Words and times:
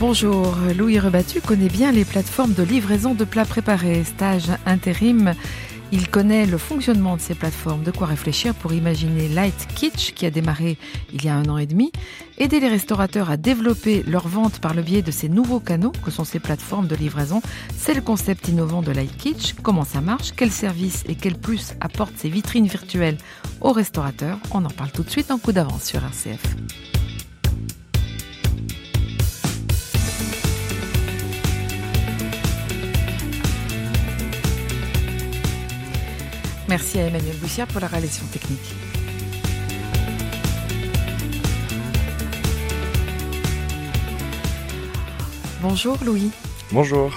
Bonjour, 0.00 0.56
Louis 0.76 0.98
Rebattu 0.98 1.40
connaît 1.40 1.68
bien 1.68 1.90
les 1.90 2.04
plateformes 2.04 2.52
de 2.52 2.62
livraison 2.62 3.14
de 3.14 3.24
plats 3.24 3.44
préparés, 3.44 4.04
stage 4.04 4.48
intérim 4.64 5.34
il 5.90 6.08
connaît 6.08 6.44
le 6.44 6.58
fonctionnement 6.58 7.16
de 7.16 7.20
ces 7.20 7.34
plateformes, 7.34 7.82
de 7.82 7.90
quoi 7.90 8.06
réfléchir 8.06 8.54
pour 8.54 8.72
imaginer 8.74 9.28
Light 9.28 9.68
Kitsch, 9.74 10.12
qui 10.12 10.26
a 10.26 10.30
démarré 10.30 10.76
il 11.14 11.24
y 11.24 11.28
a 11.28 11.34
un 11.34 11.46
an 11.46 11.56
et 11.56 11.66
demi, 11.66 11.92
aider 12.36 12.60
les 12.60 12.68
restaurateurs 12.68 13.30
à 13.30 13.36
développer 13.36 14.02
leur 14.06 14.28
vente 14.28 14.58
par 14.58 14.74
le 14.74 14.82
biais 14.82 15.02
de 15.02 15.10
ces 15.10 15.28
nouveaux 15.28 15.60
canaux 15.60 15.92
que 16.04 16.10
sont 16.10 16.24
ces 16.24 16.40
plateformes 16.40 16.88
de 16.88 16.94
livraison. 16.94 17.40
C'est 17.76 17.94
le 17.94 18.02
concept 18.02 18.48
innovant 18.48 18.82
de 18.82 18.92
Light 18.92 19.16
Kitsch. 19.16 19.54
Comment 19.62 19.84
ça 19.84 20.00
marche? 20.02 20.32
Quels 20.36 20.52
services 20.52 21.04
et 21.08 21.14
quel 21.14 21.38
plus 21.38 21.72
apportent 21.80 22.16
ces 22.18 22.28
vitrines 22.28 22.66
virtuelles 22.66 23.18
aux 23.62 23.72
restaurateurs? 23.72 24.38
On 24.52 24.64
en 24.64 24.70
parle 24.70 24.90
tout 24.90 25.02
de 25.02 25.10
suite 25.10 25.30
en 25.30 25.38
coup 25.38 25.52
d'avance 25.52 25.84
sur 25.84 26.04
RCF. 26.04 26.97
Merci 36.68 36.98
à 37.00 37.06
Emmanuel 37.06 37.36
Boussière 37.36 37.66
pour 37.66 37.80
la 37.80 37.86
réalisation 37.86 38.26
technique. 38.26 38.74
Bonjour 45.62 45.96
Louis. 46.04 46.30
Bonjour. 46.70 47.10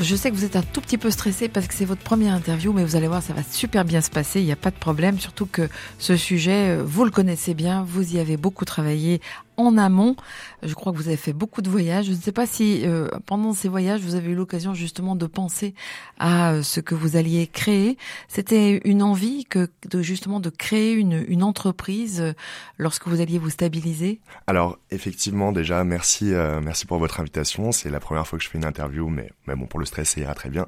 Je 0.00 0.14
sais 0.14 0.30
que 0.30 0.36
vous 0.36 0.44
êtes 0.44 0.56
un 0.56 0.62
tout 0.62 0.82
petit 0.82 0.98
peu 0.98 1.10
stressé 1.10 1.48
parce 1.48 1.66
que 1.66 1.72
c'est 1.72 1.86
votre 1.86 2.02
première 2.02 2.34
interview, 2.34 2.74
mais 2.74 2.84
vous 2.84 2.96
allez 2.96 3.08
voir, 3.08 3.22
ça 3.22 3.32
va 3.32 3.42
super 3.42 3.86
bien 3.86 4.02
se 4.02 4.10
passer, 4.10 4.40
il 4.40 4.44
n'y 4.44 4.52
a 4.52 4.56
pas 4.56 4.70
de 4.70 4.76
problème, 4.76 5.18
surtout 5.18 5.46
que 5.46 5.70
ce 5.98 6.16
sujet, 6.18 6.76
euh, 6.76 6.82
vous 6.84 7.06
le 7.06 7.10
connaissez 7.10 7.54
bien, 7.54 7.82
vous 7.82 8.14
y 8.14 8.18
avez 8.18 8.36
beaucoup 8.36 8.66
travaillé 8.66 9.22
en 9.56 9.76
amont. 9.78 10.16
Je 10.62 10.74
crois 10.74 10.92
que 10.92 10.96
vous 10.96 11.08
avez 11.08 11.16
fait 11.16 11.32
beaucoup 11.32 11.62
de 11.62 11.70
voyages. 11.70 12.06
Je 12.06 12.12
ne 12.12 12.16
sais 12.16 12.32
pas 12.32 12.46
si 12.46 12.82
euh, 12.84 13.08
pendant 13.26 13.52
ces 13.52 13.68
voyages, 13.68 14.00
vous 14.00 14.14
avez 14.14 14.32
eu 14.32 14.34
l'occasion 14.34 14.74
justement 14.74 15.16
de 15.16 15.26
penser 15.26 15.74
à 16.18 16.52
euh, 16.52 16.62
ce 16.62 16.80
que 16.80 16.94
vous 16.94 17.16
alliez 17.16 17.46
créer. 17.46 17.96
C'était 18.28 18.80
une 18.84 19.02
envie 19.02 19.44
que 19.44 19.68
de 19.90 20.02
justement 20.02 20.40
de 20.40 20.50
créer 20.50 20.92
une, 20.92 21.24
une 21.28 21.42
entreprise 21.42 22.20
euh, 22.20 22.32
lorsque 22.78 23.06
vous 23.06 23.20
alliez 23.20 23.38
vous 23.38 23.50
stabiliser? 23.50 24.20
Alors 24.46 24.78
effectivement, 24.90 25.52
déjà 25.52 25.84
merci 25.84 26.32
merci 26.62 26.86
pour 26.86 26.98
votre 26.98 27.20
invitation. 27.20 27.72
C'est 27.72 27.90
la 27.90 28.00
première 28.00 28.26
fois 28.26 28.38
que 28.38 28.44
je 28.44 28.50
fais 28.50 28.58
une 28.58 28.64
interview, 28.64 29.08
mais 29.08 29.30
mais 29.46 29.54
bon 29.54 29.66
pour 29.66 29.80
le 29.80 29.86
stress 29.86 30.10
ça 30.10 30.20
ira 30.20 30.34
très 30.34 30.50
bien. 30.50 30.66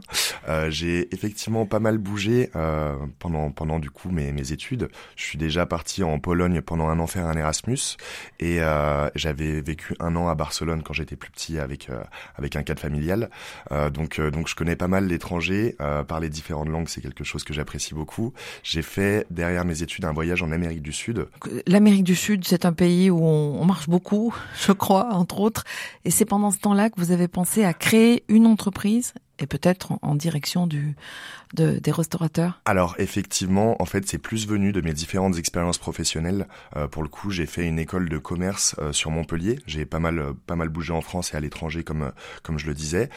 J'ai 0.69 1.13
effectivement 1.15 1.67
pas 1.67 1.81
mal 1.81 1.99
bougé 1.99 2.51
pendant 3.19 3.51
pendant 3.51 3.79
du 3.79 3.91
coup 3.91 4.11
mes 4.11 4.33
mes 4.33 4.53
études. 4.53 4.89
Je 5.17 5.25
suis 5.25 5.39
déjà 5.39 5.67
parti 5.67 6.03
en 6.03 6.19
Pologne 6.19 6.61
pendant 6.61 6.89
un 6.89 6.99
an 6.99 7.07
faire 7.07 7.27
un 7.27 7.37
Erasmus 7.37 7.97
et 8.41 8.61
euh, 8.61 8.78
j'avais 9.15 9.61
vécu 9.61 9.95
un 10.01 10.17
an 10.17 10.29
à 10.29 10.35
Barcelone 10.35 10.83
quand 10.83 10.93
j'étais 10.93 11.17
plus 11.17 11.31
petit 11.31 11.59
avec 11.59 11.91
euh, 11.91 12.03
avec 12.37 12.57
un 12.57 12.63
cadre 12.63 12.81
familial. 12.81 13.31
Euh, 13.73 13.91
donc 13.91 14.21
donc 14.21 14.49
je 14.49 14.55
connais 14.55 14.77
pas 14.77 14.89
mal 14.89 15.07
l'étranger. 15.07 15.77
parler 16.07 16.29
différentes 16.29 16.69
langues, 16.69 16.89
c'est 16.89 17.01
quelque 17.01 17.25
chose 17.25 17.45
que 17.45 17.53
j'apprécie 17.53 17.95
beaucoup. 17.95 18.33
J'ai 18.63 18.83
fait 18.83 19.27
derrière 19.31 19.65
mes 19.65 19.83
études 19.83 20.05
un 20.05 20.13
voyage 20.13 20.43
en 20.43 20.51
Amérique 20.53 20.83
du 20.83 20.93
Sud. 20.93 21.27
L'Amérique 21.67 22.05
du 22.05 22.17
Sud, 22.17 22.45
c'est 22.47 22.65
un 22.65 22.73
pays 22.73 23.11
où 23.11 23.25
on, 23.25 23.61
on 23.61 23.65
marche 23.65 23.89
beaucoup, 23.89 24.35
je 24.67 24.73
crois, 24.73 25.13
entre 25.13 25.41
autres. 25.41 25.65
Et 26.05 26.11
c'est 26.11 26.25
pendant 26.25 26.51
ce 26.51 26.59
temps-là 26.59 26.91
que 26.91 27.01
vous 27.01 27.13
avez 27.13 27.29
pensé 27.29 27.65
à 27.65 27.75
créer 27.75 28.25
une 28.29 28.47
entreprise 28.47 29.15
et 29.39 29.47
peut-être 29.47 29.93
en, 30.03 30.15
direction 30.15 30.67
du, 30.67 30.97
de, 31.55 31.79
des 31.79 31.93
restaurateurs 31.93 32.61
Alors 32.65 32.97
effectivement, 32.99 33.81
en 33.81 33.85
fait, 33.85 34.07
c'est 34.09 34.19
plus 34.19 34.47
venu 34.49 34.73
de 34.73 34.81
mes 34.81 34.93
différentes 34.93 35.39
expériences 35.39 35.79
professionnelles. 35.79 36.47
Euh, 36.77 36.89
pour 36.89 37.03
le 37.03 37.09
coup, 37.09 37.31
j'ai 37.31 37.47
fait 37.47 37.67
une 37.67 37.79
école 37.79 38.09
de 38.09 38.19
commerce 38.19 38.75
euh, 38.79 38.93
sur 38.93 39.11
Montpellier. 39.11 39.59
J'ai 39.67 39.85
pas 39.85 40.01
mal, 40.01 40.19
euh, 40.19 40.33
pas 40.47 40.57
mal 40.57 40.69
bougé 40.69 40.93
en 40.93 41.01
France 41.01 41.33
et 41.33 41.37
à 41.37 41.41
l'étranger, 41.41 41.85
comme, 41.85 42.13
comme 42.43 42.59
je 42.59 42.67
le 42.67 42.75
disais. 42.75 43.11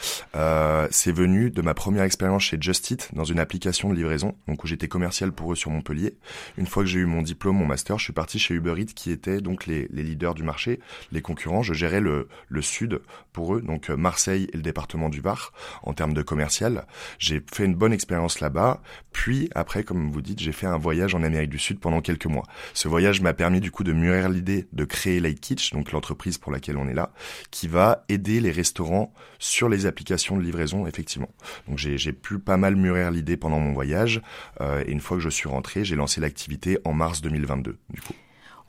c'est 0.91 1.11
venu 1.11 1.49
de 1.49 1.61
ma 1.61 1.73
première 1.73 2.03
expérience 2.03 2.43
chez 2.43 2.57
Just 2.59 2.91
Eat, 2.91 3.09
dans 3.13 3.23
une 3.23 3.39
application 3.39 3.89
de 3.89 3.95
livraison, 3.95 4.35
donc 4.47 4.63
où 4.63 4.67
j'étais 4.67 4.87
commercial 4.87 5.31
pour 5.31 5.53
eux 5.53 5.55
sur 5.55 5.71
Montpellier. 5.71 6.17
Une 6.57 6.67
fois 6.67 6.83
que 6.83 6.89
j'ai 6.89 6.99
eu 6.99 7.05
mon 7.05 7.21
diplôme, 7.21 7.57
mon 7.57 7.65
master, 7.65 7.97
je 7.97 8.03
suis 8.05 8.13
parti 8.13 8.39
chez 8.39 8.53
Uber 8.53 8.75
Eats, 8.77 8.93
qui 8.95 9.11
étaient 9.11 9.41
donc 9.41 9.65
les, 9.65 9.87
les 9.91 10.03
leaders 10.03 10.35
du 10.35 10.43
marché, 10.43 10.79
les 11.11 11.21
concurrents. 11.21 11.63
Je 11.63 11.73
gérais 11.73 12.01
le, 12.01 12.27
le 12.49 12.61
sud 12.61 13.01
pour 13.33 13.55
eux, 13.55 13.61
donc 13.61 13.89
Marseille 13.89 14.47
et 14.53 14.57
le 14.57 14.63
département 14.63 15.09
du 15.09 15.21
Var, 15.21 15.51
en 15.83 15.93
termes 15.93 16.10
de 16.13 16.21
commercial. 16.21 16.85
J'ai 17.19 17.41
fait 17.53 17.65
une 17.65 17.75
bonne 17.75 17.93
expérience 17.93 18.39
là-bas. 18.39 18.81
Puis 19.11 19.49
après, 19.55 19.83
comme 19.83 20.11
vous 20.11 20.21
dites, 20.21 20.39
j'ai 20.39 20.51
fait 20.51 20.67
un 20.67 20.77
voyage 20.77 21.15
en 21.15 21.23
Amérique 21.23 21.49
du 21.49 21.59
Sud 21.59 21.79
pendant 21.79 22.01
quelques 22.01 22.25
mois. 22.25 22.43
Ce 22.73 22.87
voyage 22.87 23.21
m'a 23.21 23.33
permis 23.33 23.59
du 23.59 23.71
coup 23.71 23.83
de 23.83 23.93
mûrir 23.93 24.29
l'idée 24.29 24.67
de 24.73 24.85
créer 24.85 25.19
Light 25.19 25.39
Kitch, 25.39 25.71
donc 25.71 25.91
l'entreprise 25.91 26.37
pour 26.37 26.51
laquelle 26.51 26.77
on 26.77 26.87
est 26.87 26.93
là, 26.93 27.11
qui 27.51 27.67
va 27.67 28.05
aider 28.09 28.39
les 28.39 28.51
restaurants 28.51 29.13
sur 29.39 29.69
les 29.69 29.85
applications 29.85 30.37
de 30.37 30.41
livraison, 30.41 30.87
effectivement. 30.87 31.29
Donc 31.67 31.77
j'ai 31.77 32.13
pu 32.13 32.39
pas 32.39 32.57
mal 32.57 32.75
mûrir 32.75 33.11
l'idée 33.11 33.37
pendant 33.37 33.59
mon 33.59 33.73
voyage. 33.73 34.21
Euh, 34.61 34.83
et 34.85 34.91
une 34.91 34.99
fois 34.99 35.17
que 35.17 35.23
je 35.23 35.29
suis 35.29 35.49
rentré, 35.49 35.83
j'ai 35.83 35.95
lancé 35.95 36.21
l'activité 36.21 36.77
en 36.85 36.93
mars 36.93 37.21
2022, 37.21 37.77
du 37.89 38.01
coup. 38.01 38.13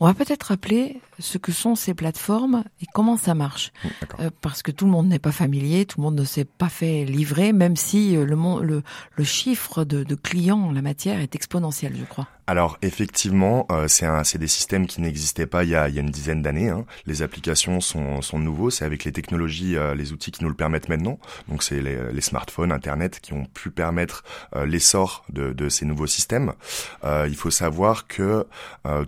On 0.03 0.07
va 0.07 0.15
peut-être 0.15 0.43
rappeler 0.49 1.01
ce 1.21 1.39
que 1.39 1.53
sont 1.53 1.77
ces 1.77 1.95
plateformes 1.95 2.65
et 2.81 2.87
comment 2.93 3.17
ça 3.17 3.37
marche. 3.37 3.71
Euh, 4.19 4.31
parce 4.41 4.61
que 4.61 4.73
tout 4.73 4.85
le 4.85 4.91
monde 4.91 5.07
n'est 5.07 5.21
pas 5.21 5.31
familier, 5.31 5.87
tout 5.87 6.01
le 6.01 6.03
monde 6.03 6.19
ne 6.19 6.25
s'est 6.25 6.45
pas 6.45 6.69
fait 6.69 7.05
livrer, 7.05 7.53
même 7.53 7.77
si 7.77 8.17
euh, 8.17 8.25
le, 8.25 8.35
le, 8.67 8.83
le 9.15 9.25
chiffre 9.25 9.85
de, 9.85 10.03
de 10.03 10.15
clients 10.17 10.59
en 10.59 10.73
la 10.73 10.83
matière 10.83 11.21
est 11.21 11.37
exponentiel, 11.37 11.95
je 11.97 12.05
crois. 12.05 12.27
Alors 12.49 12.77
effectivement, 12.83 13.67
euh, 13.71 13.87
c'est 13.89 14.39
des 14.39 14.49
systèmes 14.49 14.87
qui 14.87 15.01
n'existaient 15.01 15.47
pas 15.47 15.63
il 15.63 15.71
y 15.71 15.77
a, 15.77 15.89
il 15.89 15.95
y 15.95 15.99
a 15.99 16.03
une 16.03 16.11
dizaine 16.11 16.43
d'années. 16.43 16.71
Hein. 16.71 16.85
Les 17.07 17.23
applications 17.23 17.81
sont, 17.81 18.21
sont 18.21 18.39
nouveaux, 18.39 18.69
c'est 18.69 18.85
avec 18.85 19.05
les 19.05 19.13
technologies, 19.13 19.77
euh, 19.77 19.95
les 19.95 20.13
outils 20.13 20.33
qui 20.33 20.43
nous 20.43 20.51
le 20.51 20.57
permettent 20.57 20.89
maintenant. 20.89 21.19
Donc 21.49 21.63
c'est 21.63 21.81
les, 21.81 22.13
les, 22.13 22.21
smartphones, 22.21 22.73
Internet 22.73 23.21
qui 23.21 23.33
ont 23.33 23.45
pu 23.45 23.71
permettre 23.71 24.25
euh, 24.57 24.67
l'essor 24.67 25.25
de, 25.29 25.53
de, 25.53 25.69
ces 25.69 25.85
nouveaux 25.87 26.07
systèmes. 26.07 26.53
Il 27.05 27.37
faut 27.37 27.51
savoir 27.51 28.07
que 28.07 28.47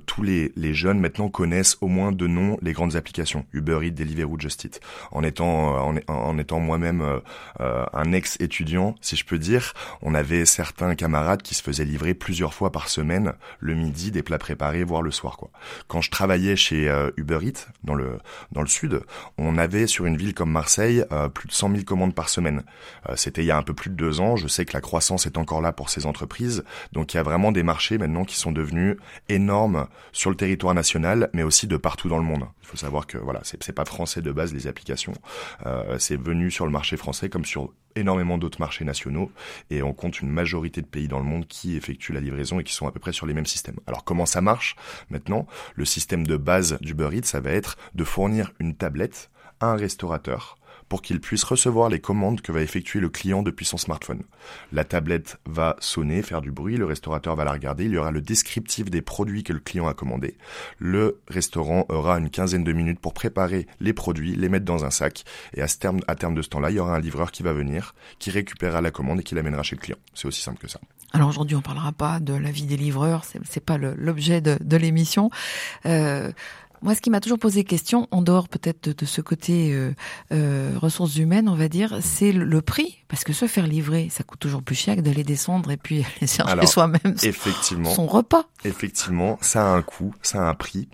tous 0.06 0.22
les, 0.22 0.52
les 0.56 0.72
jeunes 0.84 1.00
maintenant 1.00 1.28
connaissent 1.28 1.76
au 1.80 1.88
moins 1.88 2.12
de 2.12 2.26
nom 2.26 2.56
les 2.62 2.72
grandes 2.72 2.96
applications 2.96 3.44
Uber 3.52 3.80
Eats, 3.82 3.90
Deliveroo, 3.90 4.38
Just 4.38 4.64
Eat. 4.64 4.80
En 5.10 5.22
étant 5.22 5.88
en, 5.88 5.96
en 6.08 6.38
étant 6.38 6.60
moi-même 6.60 7.20
un 7.58 8.12
ex-étudiant, 8.12 8.94
si 9.00 9.16
je 9.16 9.24
peux 9.24 9.38
dire, 9.38 9.74
on 10.02 10.14
avait 10.14 10.44
certains 10.44 10.94
camarades 10.94 11.42
qui 11.42 11.54
se 11.54 11.62
faisaient 11.62 11.84
livrer 11.84 12.14
plusieurs 12.14 12.54
fois 12.54 12.70
par 12.70 12.88
semaine 12.88 13.34
le 13.58 13.74
midi 13.74 14.10
des 14.10 14.22
plats 14.22 14.38
préparés, 14.38 14.84
voire 14.84 15.02
le 15.02 15.10
soir. 15.10 15.34
Quand 15.88 16.00
je 16.00 16.10
travaillais 16.10 16.56
chez 16.56 16.88
euh, 16.88 17.10
Uber 17.16 17.38
Eats 17.42 17.66
dans 17.82 17.94
le 17.94 18.18
dans 18.52 18.60
le 18.60 18.68
sud, 18.68 19.00
on 19.38 19.58
avait 19.58 19.86
sur 19.86 20.06
une 20.06 20.16
ville 20.16 20.34
comme 20.34 20.50
Marseille 20.50 21.04
euh, 21.12 21.28
plus 21.28 21.48
de 21.48 21.52
100 21.52 21.70
000 21.70 21.84
commandes 21.84 22.14
par 22.14 22.28
semaine. 22.28 22.62
Euh, 23.08 23.14
c'était 23.16 23.42
il 23.42 23.46
y 23.46 23.50
a 23.50 23.56
un 23.56 23.62
peu 23.62 23.74
plus 23.74 23.90
de 23.90 23.96
deux 23.96 24.20
ans. 24.20 24.36
Je 24.36 24.48
sais 24.48 24.64
que 24.64 24.72
la 24.72 24.80
croissance 24.80 25.26
est 25.26 25.38
encore 25.38 25.60
là 25.60 25.72
pour 25.72 25.90
ces 25.90 26.06
entreprises, 26.06 26.64
donc 26.92 27.14
il 27.14 27.16
y 27.16 27.20
a 27.20 27.22
vraiment 27.22 27.52
des 27.52 27.62
marchés 27.62 27.98
maintenant 27.98 28.24
qui 28.24 28.36
sont 28.36 28.52
devenus 28.52 28.96
énormes 29.28 29.86
sur 30.12 30.30
le 30.30 30.36
territoire 30.36 30.63
national, 30.72 31.28
mais 31.34 31.42
aussi 31.42 31.66
de 31.66 31.76
partout 31.76 32.08
dans 32.08 32.16
le 32.16 32.24
monde. 32.24 32.46
Il 32.62 32.66
faut 32.66 32.76
savoir 32.78 33.06
que 33.06 33.18
voilà, 33.18 33.40
c'est 33.42 33.72
pas 33.72 33.84
français 33.84 34.22
de 34.22 34.32
base 34.32 34.54
les 34.54 34.66
applications. 34.66 35.12
c'est 35.98 36.18
venu 36.18 36.50
sur 36.50 36.64
le 36.64 36.72
marché 36.72 36.96
français 36.96 37.28
comme 37.28 37.44
sur 37.44 37.72
énormément 37.96 38.38
d'autres 38.38 38.60
marchés 38.60 38.84
nationaux 38.84 39.30
et 39.70 39.82
on 39.82 39.92
compte 39.92 40.20
une 40.20 40.30
majorité 40.30 40.80
de 40.80 40.86
pays 40.86 41.08
dans 41.08 41.18
le 41.18 41.24
monde 41.24 41.46
qui 41.46 41.76
effectuent 41.76 42.12
la 42.12 42.20
livraison 42.20 42.60
et 42.60 42.64
qui 42.64 42.72
sont 42.72 42.86
à 42.86 42.92
peu 42.92 43.00
près 43.00 43.12
sur 43.12 43.26
les 43.26 43.34
mêmes 43.34 43.46
systèmes. 43.46 43.78
Alors 43.86 44.04
comment 44.04 44.26
ça 44.26 44.40
marche? 44.40 44.76
Maintenant 45.10 45.46
Le 45.74 45.84
système 45.84 46.26
de 46.26 46.36
base 46.36 46.78
du 46.80 46.94
Eats, 46.94 47.24
ça 47.24 47.40
va 47.40 47.50
être 47.50 47.76
de 47.94 48.04
fournir 48.04 48.52
une 48.58 48.74
tablette 48.74 49.30
à 49.60 49.66
un 49.66 49.76
restaurateur 49.76 50.56
pour 50.94 51.02
qu'il 51.02 51.20
puisse 51.20 51.42
recevoir 51.42 51.88
les 51.88 51.98
commandes 51.98 52.40
que 52.40 52.52
va 52.52 52.62
effectuer 52.62 53.00
le 53.00 53.08
client 53.08 53.42
depuis 53.42 53.64
son 53.66 53.76
smartphone. 53.76 54.22
La 54.70 54.84
tablette 54.84 55.40
va 55.44 55.74
sonner, 55.80 56.22
faire 56.22 56.40
du 56.40 56.52
bruit, 56.52 56.76
le 56.76 56.84
restaurateur 56.84 57.34
va 57.34 57.42
la 57.42 57.50
regarder, 57.50 57.86
il 57.86 57.90
y 57.90 57.98
aura 57.98 58.12
le 58.12 58.20
descriptif 58.20 58.90
des 58.90 59.02
produits 59.02 59.42
que 59.42 59.52
le 59.52 59.58
client 59.58 59.88
a 59.88 59.94
commandé. 59.94 60.36
Le 60.78 61.18
restaurant 61.26 61.84
aura 61.88 62.16
une 62.20 62.30
quinzaine 62.30 62.62
de 62.62 62.72
minutes 62.72 63.00
pour 63.00 63.12
préparer 63.12 63.66
les 63.80 63.92
produits, 63.92 64.36
les 64.36 64.48
mettre 64.48 64.66
dans 64.66 64.84
un 64.84 64.90
sac, 64.90 65.24
et 65.54 65.62
à 65.62 65.66
terme, 65.66 65.98
à 66.06 66.14
terme 66.14 66.36
de 66.36 66.42
ce 66.42 66.48
temps-là, 66.50 66.70
il 66.70 66.76
y 66.76 66.78
aura 66.78 66.94
un 66.94 67.00
livreur 67.00 67.32
qui 67.32 67.42
va 67.42 67.52
venir, 67.52 67.96
qui 68.20 68.30
récupérera 68.30 68.80
la 68.80 68.92
commande 68.92 69.18
et 69.18 69.24
qui 69.24 69.34
l'amènera 69.34 69.64
chez 69.64 69.74
le 69.74 69.80
client. 69.80 69.98
C'est 70.14 70.28
aussi 70.28 70.42
simple 70.42 70.60
que 70.60 70.68
ça. 70.68 70.78
Alors 71.12 71.28
aujourd'hui, 71.28 71.56
on 71.56 71.62
parlera 71.62 71.90
pas 71.90 72.20
de 72.20 72.34
la 72.34 72.52
vie 72.52 72.66
des 72.66 72.76
livreurs, 72.76 73.24
c'est 73.24 73.64
pas 73.64 73.78
l'objet 73.78 74.40
de, 74.40 74.58
de 74.60 74.76
l'émission. 74.76 75.30
Euh, 75.86 76.30
moi, 76.84 76.94
ce 76.94 77.00
qui 77.00 77.08
m'a 77.08 77.20
toujours 77.20 77.38
posé 77.38 77.64
question, 77.64 78.06
en 78.10 78.20
dehors 78.20 78.46
peut-être 78.46 78.90
de, 78.90 79.06
ce 79.06 79.22
côté 79.22 79.72
euh, 79.72 79.92
euh, 80.32 80.72
ressources 80.76 81.16
humaines, 81.16 81.48
on 81.48 81.54
va 81.54 81.68
dire, 81.68 81.98
c'est 82.02 82.30
le, 82.30 82.60
prix, 82.60 83.02
parce 83.08 83.24
que 83.24 83.32
se 83.32 83.46
faire 83.46 83.66
livrer, 83.66 84.08
ça 84.10 84.22
coûte 84.22 84.38
toujours 84.38 84.62
plus 84.62 84.74
cher 84.74 84.94
que 84.96 85.00
d'aller 85.00 85.24
descendre 85.24 85.70
et 85.70 85.78
puis 85.78 86.04
aller 86.04 86.26
chercher 86.26 86.66
soi-même 86.66 87.16
son 87.94 88.06
repas. 88.06 88.44
Effectivement, 88.64 89.38
ça 89.40 89.72
a 89.72 89.76
un 89.76 89.82
coût, 89.82 90.14
ça 90.20 90.46
a 90.46 90.50
un 90.50 90.54
prix 90.54 90.88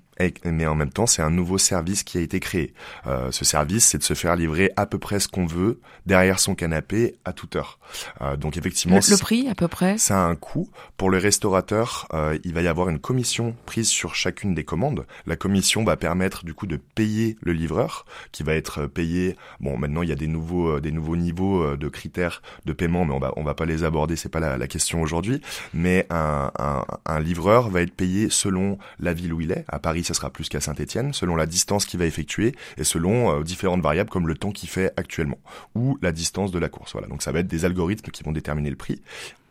mais 0.44 0.66
en 0.66 0.74
même 0.74 0.90
temps, 0.90 1.06
c'est 1.06 1.22
un 1.22 1.30
nouveau 1.30 1.58
service 1.58 2.02
qui 2.02 2.18
a 2.18 2.20
été 2.20 2.40
créé. 2.40 2.74
Euh, 3.06 3.30
ce 3.30 3.44
service, 3.44 3.86
c'est 3.86 3.98
de 3.98 4.02
se 4.02 4.14
faire 4.14 4.36
livrer 4.36 4.72
à 4.76 4.86
peu 4.86 4.98
près 4.98 5.20
ce 5.20 5.28
qu'on 5.28 5.46
veut 5.46 5.80
derrière 6.06 6.38
son 6.38 6.54
canapé 6.54 7.16
à 7.24 7.32
toute 7.32 7.56
heure. 7.56 7.78
Euh, 8.20 8.36
donc 8.36 8.56
effectivement, 8.56 8.96
le, 8.96 9.18
prix 9.18 9.48
à 9.48 9.54
peu 9.54 9.68
près, 9.68 9.98
ça 9.98 10.24
a 10.24 10.26
un 10.26 10.36
coût. 10.36 10.68
Pour 10.96 11.10
le 11.10 11.18
restaurateur, 11.18 12.08
euh, 12.12 12.38
il 12.44 12.54
va 12.54 12.62
y 12.62 12.68
avoir 12.68 12.88
une 12.88 12.98
commission 12.98 13.54
prise 13.66 13.88
sur 13.88 14.14
chacune 14.14 14.54
des 14.54 14.64
commandes. 14.64 15.06
La 15.26 15.36
commission 15.36 15.84
va 15.84 15.96
permettre 15.96 16.44
du 16.44 16.54
coup 16.54 16.66
de 16.66 16.76
payer 16.76 17.36
le 17.42 17.52
livreur, 17.52 18.04
qui 18.32 18.42
va 18.42 18.54
être 18.54 18.86
payé. 18.86 19.36
Bon, 19.60 19.76
maintenant 19.76 20.02
il 20.02 20.08
y 20.08 20.12
a 20.12 20.16
des 20.16 20.26
nouveaux 20.26 20.76
euh, 20.76 20.80
des 20.80 20.92
nouveaux 20.92 21.16
niveaux 21.16 21.62
euh, 21.62 21.76
de 21.76 21.88
critères 21.88 22.42
de 22.64 22.72
paiement, 22.72 23.04
mais 23.04 23.14
on 23.14 23.18
va 23.18 23.32
on 23.36 23.44
va 23.44 23.54
pas 23.54 23.66
les 23.66 23.84
aborder. 23.84 24.16
C'est 24.16 24.28
pas 24.28 24.40
la, 24.40 24.58
la 24.58 24.66
question 24.66 25.02
aujourd'hui. 25.02 25.40
Mais 25.74 26.06
un, 26.10 26.50
un, 26.58 26.84
un 27.06 27.20
livreur 27.20 27.68
va 27.70 27.82
être 27.82 27.94
payé 27.94 28.28
selon 28.30 28.78
la 28.98 29.12
ville 29.12 29.32
où 29.32 29.40
il 29.40 29.52
est. 29.52 29.64
À 29.68 29.78
Paris, 29.78 30.04
ça 30.10 30.14
sera 30.14 30.30
plus 30.30 30.48
qu'à 30.48 30.60
Saint-Etienne, 30.60 31.12
selon 31.12 31.36
la 31.36 31.46
distance 31.46 31.86
qu'il 31.86 32.00
va 32.00 32.06
effectuer 32.06 32.56
et 32.76 32.82
selon 32.82 33.38
euh, 33.38 33.42
différentes 33.44 33.80
variables 33.80 34.10
comme 34.10 34.26
le 34.26 34.34
temps 34.34 34.50
qu'il 34.50 34.68
fait 34.68 34.92
actuellement 34.96 35.38
ou 35.76 35.98
la 36.02 36.10
distance 36.10 36.50
de 36.50 36.58
la 36.58 36.68
course. 36.68 36.92
Voilà, 36.92 37.06
donc 37.06 37.22
ça 37.22 37.30
va 37.30 37.38
être 37.38 37.46
des 37.46 37.64
algorithmes 37.64 38.10
qui 38.10 38.24
vont 38.24 38.32
déterminer 38.32 38.70
le 38.70 38.76
prix 38.76 39.00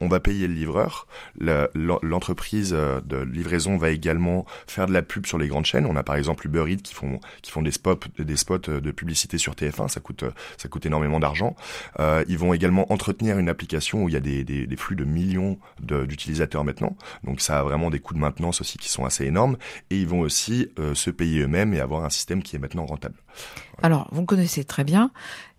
on 0.01 0.07
va 0.07 0.19
payer 0.19 0.47
le 0.47 0.53
livreur. 0.53 1.07
L'entreprise 1.39 2.73
euh, 2.73 3.01
de 3.01 3.17
livraison 3.17 3.77
va 3.77 3.89
également 3.89 4.45
faire 4.67 4.87
de 4.87 4.93
la 4.93 5.01
pub 5.01 5.25
sur 5.25 5.37
les 5.37 5.47
grandes 5.47 5.65
chaînes. 5.65 5.85
On 5.85 5.95
a 5.95 6.03
par 6.03 6.15
exemple 6.15 6.47
Uber 6.47 6.65
Eats 6.71 6.81
qui 6.83 6.93
font 6.93 7.19
qui 7.41 7.51
font 7.51 7.61
des 7.61 7.71
spots 7.71 7.99
des 8.17 8.37
spots 8.37 8.57
de 8.57 8.91
publicité 8.91 9.37
sur 9.37 9.53
TF1. 9.53 9.87
Ça 9.87 9.99
coûte 9.99 10.23
ça 10.57 10.69
coûte 10.69 10.85
énormément 10.85 11.19
d'argent. 11.19 11.55
Euh, 11.99 12.23
ils 12.27 12.37
vont 12.37 12.53
également 12.53 12.91
entretenir 12.91 13.37
une 13.37 13.49
application 13.49 14.03
où 14.03 14.09
il 14.09 14.13
y 14.13 14.17
a 14.17 14.21
des, 14.21 14.43
des, 14.43 14.67
des 14.67 14.75
flux 14.75 14.95
de 14.95 15.05
millions 15.05 15.57
d'utilisateurs 15.79 16.63
maintenant. 16.63 16.95
Donc 17.23 17.41
ça 17.41 17.59
a 17.59 17.63
vraiment 17.63 17.89
des 17.89 17.99
coûts 17.99 18.13
de 18.13 18.19
maintenance 18.19 18.61
aussi 18.61 18.77
qui 18.77 18.89
sont 18.89 19.05
assez 19.05 19.25
énormes. 19.25 19.57
Et 19.89 19.99
ils 19.99 20.07
vont 20.07 20.21
aussi 20.21 20.69
euh, 20.79 20.93
se 20.95 21.09
payer 21.09 21.41
eux-mêmes 21.41 21.73
et 21.73 21.79
avoir 21.79 22.03
un 22.03 22.09
système 22.09 22.43
qui 22.43 22.55
est 22.55 22.59
maintenant 22.59 22.85
rentable. 22.85 23.15
Alors 23.81 24.07
vous 24.11 24.25
connaissez 24.25 24.63
très 24.63 24.83
bien. 24.83 25.11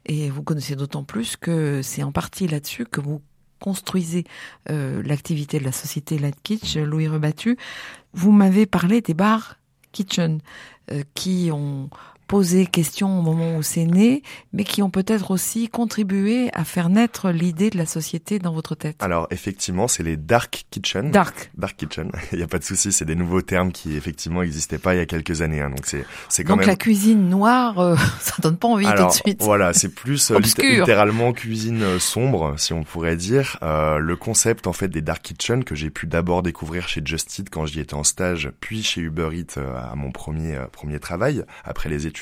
Et 0.06 0.30
vous 0.30 0.42
connaissez 0.42 0.76
d'autant 0.76 1.04
plus 1.04 1.36
que 1.36 1.82
c'est 1.82 2.02
en 2.02 2.10
partie 2.10 2.48
là-dessus 2.48 2.86
que 2.86 3.00
vous 3.00 3.20
construisez 3.60 4.24
euh, 4.70 5.02
l'activité 5.04 5.58
de 5.60 5.64
la 5.64 5.72
société 5.72 6.18
Light 6.18 6.36
Kitch, 6.42 6.76
Louis 6.76 7.08
Rebattu, 7.08 7.56
vous 8.12 8.32
m'avez 8.32 8.66
parlé 8.66 9.00
des 9.00 9.14
bars 9.14 9.56
kitchen 9.92 10.40
euh, 10.90 11.02
qui 11.14 11.50
ont 11.52 11.90
posé 12.30 12.64
question 12.64 13.18
au 13.18 13.22
moment 13.22 13.56
où 13.56 13.62
c'est 13.64 13.84
né, 13.84 14.22
mais 14.52 14.62
qui 14.62 14.82
ont 14.82 14.90
peut-être 14.90 15.32
aussi 15.32 15.68
contribué 15.68 16.48
à 16.52 16.62
faire 16.62 16.88
naître 16.88 17.30
l'idée 17.32 17.70
de 17.70 17.76
la 17.76 17.86
société 17.86 18.38
dans 18.38 18.52
votre 18.52 18.76
tête. 18.76 18.94
Alors 19.00 19.26
effectivement, 19.32 19.88
c'est 19.88 20.04
les 20.04 20.16
dark 20.16 20.64
kitchen. 20.70 21.10
Dark. 21.10 21.50
Dark 21.56 21.76
kitchen. 21.76 22.12
Il 22.32 22.38
n'y 22.38 22.44
a 22.44 22.46
pas 22.46 22.60
de 22.60 22.64
souci, 22.64 22.92
c'est 22.92 23.04
des 23.04 23.16
nouveaux 23.16 23.42
termes 23.42 23.72
qui 23.72 23.96
effectivement 23.96 24.42
n'existaient 24.42 24.78
pas 24.78 24.94
il 24.94 24.98
y 24.98 25.00
a 25.00 25.06
quelques 25.06 25.42
années. 25.42 25.60
Hein. 25.60 25.70
Donc 25.70 25.86
c'est 25.86 26.04
c'est 26.28 26.44
quand 26.44 26.54
Donc 26.54 26.66
la 26.66 26.76
cuisine 26.76 27.28
noire, 27.28 27.80
euh, 27.80 27.96
ça 28.20 28.36
donne 28.40 28.56
pas 28.56 28.68
envie 28.68 28.86
tout 28.86 29.06
de 29.06 29.10
suite. 29.10 29.42
Voilà, 29.42 29.72
c'est 29.72 29.92
plus 29.92 30.30
euh, 30.30 30.38
littéralement 30.38 31.32
cuisine 31.32 31.82
euh, 31.82 31.98
sombre, 31.98 32.54
si 32.58 32.72
on 32.72 32.84
pourrait 32.84 33.16
dire. 33.16 33.58
Euh, 33.64 33.98
le 33.98 34.14
concept 34.14 34.68
en 34.68 34.72
fait 34.72 34.86
des 34.86 35.02
dark 35.02 35.22
kitchen 35.22 35.64
que 35.64 35.74
j'ai 35.74 35.90
pu 35.90 36.06
d'abord 36.06 36.44
découvrir 36.44 36.86
chez 36.86 37.02
Just 37.04 37.36
Eat 37.40 37.50
quand 37.50 37.66
j'y 37.66 37.80
étais 37.80 37.94
en 37.94 38.04
stage, 38.04 38.52
puis 38.60 38.84
chez 38.84 39.00
Uber 39.00 39.30
Eats 39.32 39.58
à 39.58 39.96
mon 39.96 40.12
premier 40.12 40.56
premier 40.70 41.00
travail 41.00 41.44
après 41.64 41.88
les 41.88 42.06
études 42.06 42.19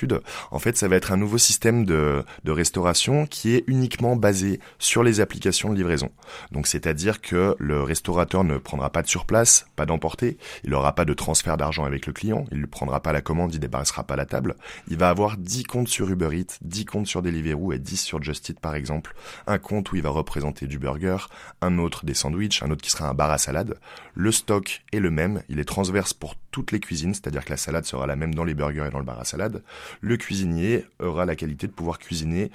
en 0.50 0.58
fait, 0.58 0.76
ça 0.76 0.88
va 0.88 0.96
être 0.96 1.12
un 1.12 1.16
nouveau 1.16 1.38
système 1.38 1.84
de, 1.84 2.24
restauration 2.46 3.26
qui 3.26 3.54
est 3.54 3.64
uniquement 3.66 4.16
basé 4.16 4.58
sur 4.78 5.02
les 5.02 5.20
applications 5.20 5.70
de 5.70 5.76
livraison. 5.76 6.10
Donc, 6.50 6.66
c'est-à-dire 6.66 7.20
que 7.20 7.54
le 7.58 7.82
restaurateur 7.82 8.42
ne 8.42 8.58
prendra 8.58 8.90
pas 8.90 9.02
de 9.02 9.06
surplace, 9.06 9.66
pas 9.76 9.86
d'emporter, 9.86 10.38
il 10.64 10.70
n'aura 10.70 10.94
pas 10.94 11.04
de 11.04 11.14
transfert 11.14 11.56
d'argent 11.56 11.84
avec 11.84 12.06
le 12.06 12.12
client, 12.12 12.46
il 12.50 12.60
ne 12.60 12.66
prendra 12.66 13.00
pas 13.00 13.12
la 13.12 13.20
commande, 13.20 13.54
il 13.54 13.60
débarrassera 13.60 14.04
pas 14.04 14.16
la 14.16 14.26
table. 14.26 14.56
Il 14.88 14.96
va 14.96 15.08
avoir 15.08 15.36
10 15.36 15.64
comptes 15.64 15.88
sur 15.88 16.08
Uber 16.08 16.30
Eats, 16.32 16.58
10 16.62 16.84
comptes 16.86 17.06
sur 17.06 17.22
Deliveroo 17.22 17.72
et 17.72 17.78
10 17.78 17.96
sur 17.96 18.22
Just 18.22 18.48
Eat 18.48 18.60
par 18.60 18.74
exemple. 18.74 19.14
Un 19.46 19.58
compte 19.58 19.92
où 19.92 19.96
il 19.96 20.02
va 20.02 20.10
représenter 20.10 20.66
du 20.66 20.78
burger, 20.78 21.18
un 21.60 21.78
autre 21.78 22.04
des 22.04 22.14
sandwichs, 22.14 22.62
un 22.62 22.70
autre 22.70 22.82
qui 22.82 22.90
sera 22.90 23.08
un 23.08 23.14
bar 23.14 23.30
à 23.30 23.38
salade. 23.38 23.78
Le 24.14 24.32
stock 24.32 24.82
est 24.92 25.00
le 25.00 25.10
même, 25.10 25.42
il 25.48 25.60
est 25.60 25.64
transverse 25.64 26.12
pour 26.12 26.34
toutes 26.50 26.72
les 26.72 26.80
cuisines, 26.80 27.14
c'est-à-dire 27.14 27.44
que 27.44 27.50
la 27.50 27.56
salade 27.56 27.84
sera 27.84 28.06
la 28.06 28.16
même 28.16 28.34
dans 28.34 28.44
les 28.44 28.54
burgers 28.54 28.86
et 28.88 28.90
dans 28.90 28.98
le 28.98 29.04
bar 29.04 29.20
à 29.20 29.24
salade. 29.24 29.62
Le 30.00 30.16
cuisinier 30.16 30.84
aura 30.98 31.26
la 31.26 31.36
qualité 31.36 31.66
de 31.66 31.72
pouvoir 31.72 31.98
cuisiner 31.98 32.50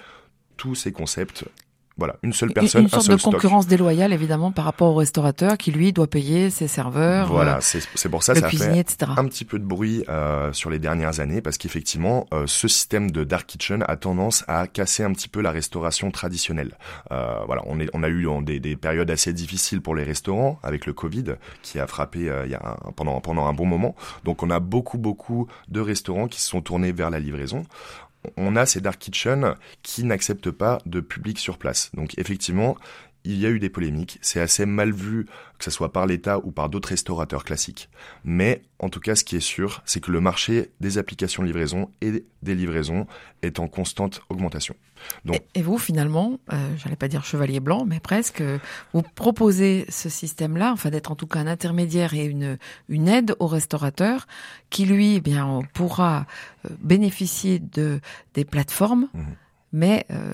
tous 0.57 0.75
ces 0.75 0.92
concepts 0.92 1.45
voilà, 1.98 2.16
une 2.24 2.34
seule 2.34 2.51
personne, 2.51 2.84
une, 2.84 2.90
sorte 2.90 3.10
de 3.10 3.16
concurrence 3.16 3.68
déloyale 3.68 4.13
évidemment 4.13 4.51
par 4.51 4.66
rapport 4.66 4.92
au 4.92 4.95
restaurateur 4.95 5.57
qui 5.57 5.72
lui 5.72 5.94
doit 5.94 6.07
payer 6.07 6.50
ses 6.50 6.68
serveurs. 6.68 7.28
Voilà, 7.28 7.57
euh, 7.57 7.80
c'est 7.95 8.10
pour 8.10 8.24
ça 8.24 8.34
ça 8.36 8.50
fait 8.50 8.80
etc. 8.80 9.12
un 9.18 9.25
petit 9.25 9.45
peu 9.45 9.60
de 9.60 9.63
bruit 9.63 10.04
euh, 10.10 10.51
sur 10.54 10.69
les 10.69 10.80
dernières 10.80 11.19
années 11.19 11.42
parce 11.42 11.57
qu'effectivement 11.57 12.25
euh, 12.34 12.45
ce 12.48 12.68
système 12.68 13.12
de 13.12 13.24
dark 13.24 13.45
kitchen 13.45 13.84
a 13.88 13.95
tendance 13.95 14.44
à 14.48 14.68
casser 14.68 15.04
un 15.04 15.12
petit 15.13 15.30
peu 15.30 15.42
la 15.42 15.51
restauration 15.51 16.12
traditionnelle. 16.12 16.78
Euh, 17.12 17.40
voilà, 17.45 17.62
on, 17.66 17.80
est, 17.80 17.90
on 17.94 18.04
a 18.04 18.10
eu 18.10 18.28
des, 18.42 18.60
des, 18.60 18.75
périodes 18.75 19.12
assez 19.12 19.34
difficiles 19.34 19.81
pour 19.81 19.96
les 19.96 20.04
restaurants 20.04 20.60
avec 20.63 20.86
le 20.86 20.94
Covid 20.94 21.36
qui 21.62 21.80
a 21.80 21.88
frappé 21.88 22.30
euh, 22.30 22.46
il 22.46 22.51
y 22.51 22.56
a 22.56 22.78
pendant 22.96 23.22
pendant 23.22 23.46
un 23.46 23.54
bon 23.54 23.66
moment. 23.66 23.96
Donc 24.24 24.44
on 24.44 24.50
a 24.50 24.60
beaucoup 24.60 24.98
beaucoup 24.98 25.48
de 25.68 25.80
restaurants 25.80 26.28
qui 26.28 26.42
se 26.42 26.50
sont 26.50 26.62
tournés 26.62 26.92
vers 26.92 27.10
la 27.10 27.19
livraison 27.19 27.63
on 28.38 28.56
a 28.56 28.66
ces 28.66 28.81
dark 28.81 29.00
kitchen 29.00 29.56
qui 29.81 30.04
n'acceptent 30.04 30.52
pas 30.52 30.80
de 30.86 31.00
public 31.00 31.40
sur 31.40 31.58
place. 31.58 31.92
Donc 31.94 32.18
effectivement, 32.18 32.78
il 33.25 33.40
y 33.40 33.46
a 33.46 33.50
eu 33.50 33.60
des 33.60 33.70
polémiques, 33.70 34.20
c'est 34.22 34.42
assez 34.42 34.66
mal 34.66 34.92
vu 34.92 35.25
que 35.58 35.64
ce 35.64 35.72
soit 35.72 35.94
par 35.94 36.06
l'État 36.06 36.40
ou 36.40 36.52
par 36.52 36.68
d'autres 36.68 36.90
restaurateurs 36.90 37.46
classiques. 37.46 37.90
Mais 38.25 38.64
en 38.80 38.90
tout 38.90 39.00
cas, 39.00 39.16
ce 39.16 39.24
qui 39.24 39.38
est 39.38 39.40
sûr, 39.40 39.81
c'est 39.86 40.02
que 40.02 40.12
le 40.12 40.20
marché 40.20 40.72
des 40.81 40.98
applications 40.98 41.42
de 41.42 41.48
livraison 41.48 41.90
et 42.02 42.25
des 42.42 42.56
livraisons 42.56 43.08
est 43.42 43.60
en 43.60 43.68
constante 43.68 44.22
augmentation. 44.30 44.75
Donc, 45.25 45.42
et, 45.56 45.62
vous, 45.62 45.78
finalement, 45.78 46.40
euh, 46.52 46.75
j'allais 46.78 46.96
pas 46.96 47.08
dire 47.08 47.24
chevalier 47.24 47.60
blanc, 47.60 47.86
mais 47.86 48.00
presque, 48.00 48.44
vous 48.94 49.02
proposez 49.02 49.86
ce 49.90 50.10
système-là, 50.10 50.72
enfin 50.74 50.90
d'être 50.90 51.12
en 51.12 51.16
tout 51.16 51.28
cas 51.28 51.40
un 51.40 51.48
intermédiaire 51.48 52.14
et 52.14 52.25
une, 52.25 52.58
une 52.90 53.08
aide 53.08 53.36
au 53.40 53.48
restaurateur 53.48 54.27
qui, 54.70 54.86
lui, 54.86 55.15
eh 55.15 55.22
bien, 55.22 55.62
pourra 55.74 56.25
euh, 56.65 56.70
bénéficier 56.80 57.60
de 57.60 58.01
des 58.34 58.46
plateformes. 58.46 59.08
Mmh 59.13 59.24
mais 59.74 60.06
euh, 60.12 60.34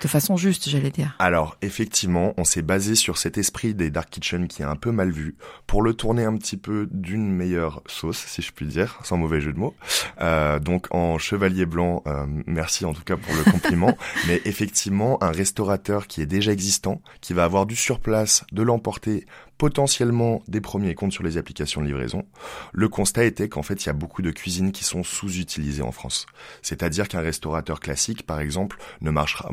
de 0.00 0.08
façon 0.08 0.36
juste, 0.36 0.68
j'allais 0.68 0.90
dire. 0.90 1.16
Alors, 1.18 1.56
effectivement, 1.60 2.32
on 2.36 2.44
s'est 2.44 2.62
basé 2.62 2.94
sur 2.94 3.18
cet 3.18 3.36
esprit 3.36 3.74
des 3.74 3.90
Dark 3.90 4.08
Kitchen 4.08 4.46
qui 4.46 4.62
est 4.62 4.66
un 4.66 4.76
peu 4.76 4.92
mal 4.92 5.10
vu, 5.10 5.36
pour 5.66 5.82
le 5.82 5.92
tourner 5.92 6.24
un 6.24 6.36
petit 6.36 6.56
peu 6.56 6.88
d'une 6.92 7.30
meilleure 7.30 7.82
sauce, 7.86 8.24
si 8.26 8.42
je 8.42 8.52
puis 8.52 8.66
dire, 8.66 8.98
sans 9.02 9.16
mauvais 9.16 9.40
jeu 9.40 9.52
de 9.52 9.58
mots. 9.58 9.74
Euh, 10.20 10.60
donc, 10.60 10.86
en 10.92 11.18
chevalier 11.18 11.66
blanc, 11.66 12.02
euh, 12.06 12.26
merci 12.46 12.84
en 12.84 12.94
tout 12.94 13.02
cas 13.02 13.16
pour 13.16 13.34
le 13.34 13.50
compliment, 13.50 13.96
mais 14.28 14.40
effectivement, 14.44 15.22
un 15.22 15.32
restaurateur 15.32 16.06
qui 16.06 16.22
est 16.22 16.26
déjà 16.26 16.52
existant, 16.52 17.02
qui 17.20 17.32
va 17.32 17.44
avoir 17.44 17.66
du 17.66 17.74
surplace, 17.74 18.44
de 18.52 18.62
l'emporter 18.62 19.26
potentiellement 19.58 20.42
des 20.48 20.60
premiers 20.60 20.94
comptes 20.94 21.12
sur 21.12 21.22
les 21.22 21.38
applications 21.38 21.80
de 21.80 21.86
livraison, 21.86 22.26
le 22.72 22.88
constat 22.88 23.24
était 23.24 23.48
qu'en 23.48 23.62
fait, 23.62 23.84
il 23.84 23.86
y 23.86 23.90
a 23.90 23.94
beaucoup 23.94 24.22
de 24.22 24.30
cuisines 24.30 24.72
qui 24.72 24.84
sont 24.84 25.02
sous-utilisées 25.02 25.82
en 25.82 25.92
France. 25.92 26.26
C'est-à-dire 26.62 27.08
qu'un 27.08 27.20
restaurateur 27.20 27.80
classique, 27.80 28.24
par 28.24 28.40
exemple, 28.40 28.78
ne 29.00 29.10
marchera, 29.10 29.50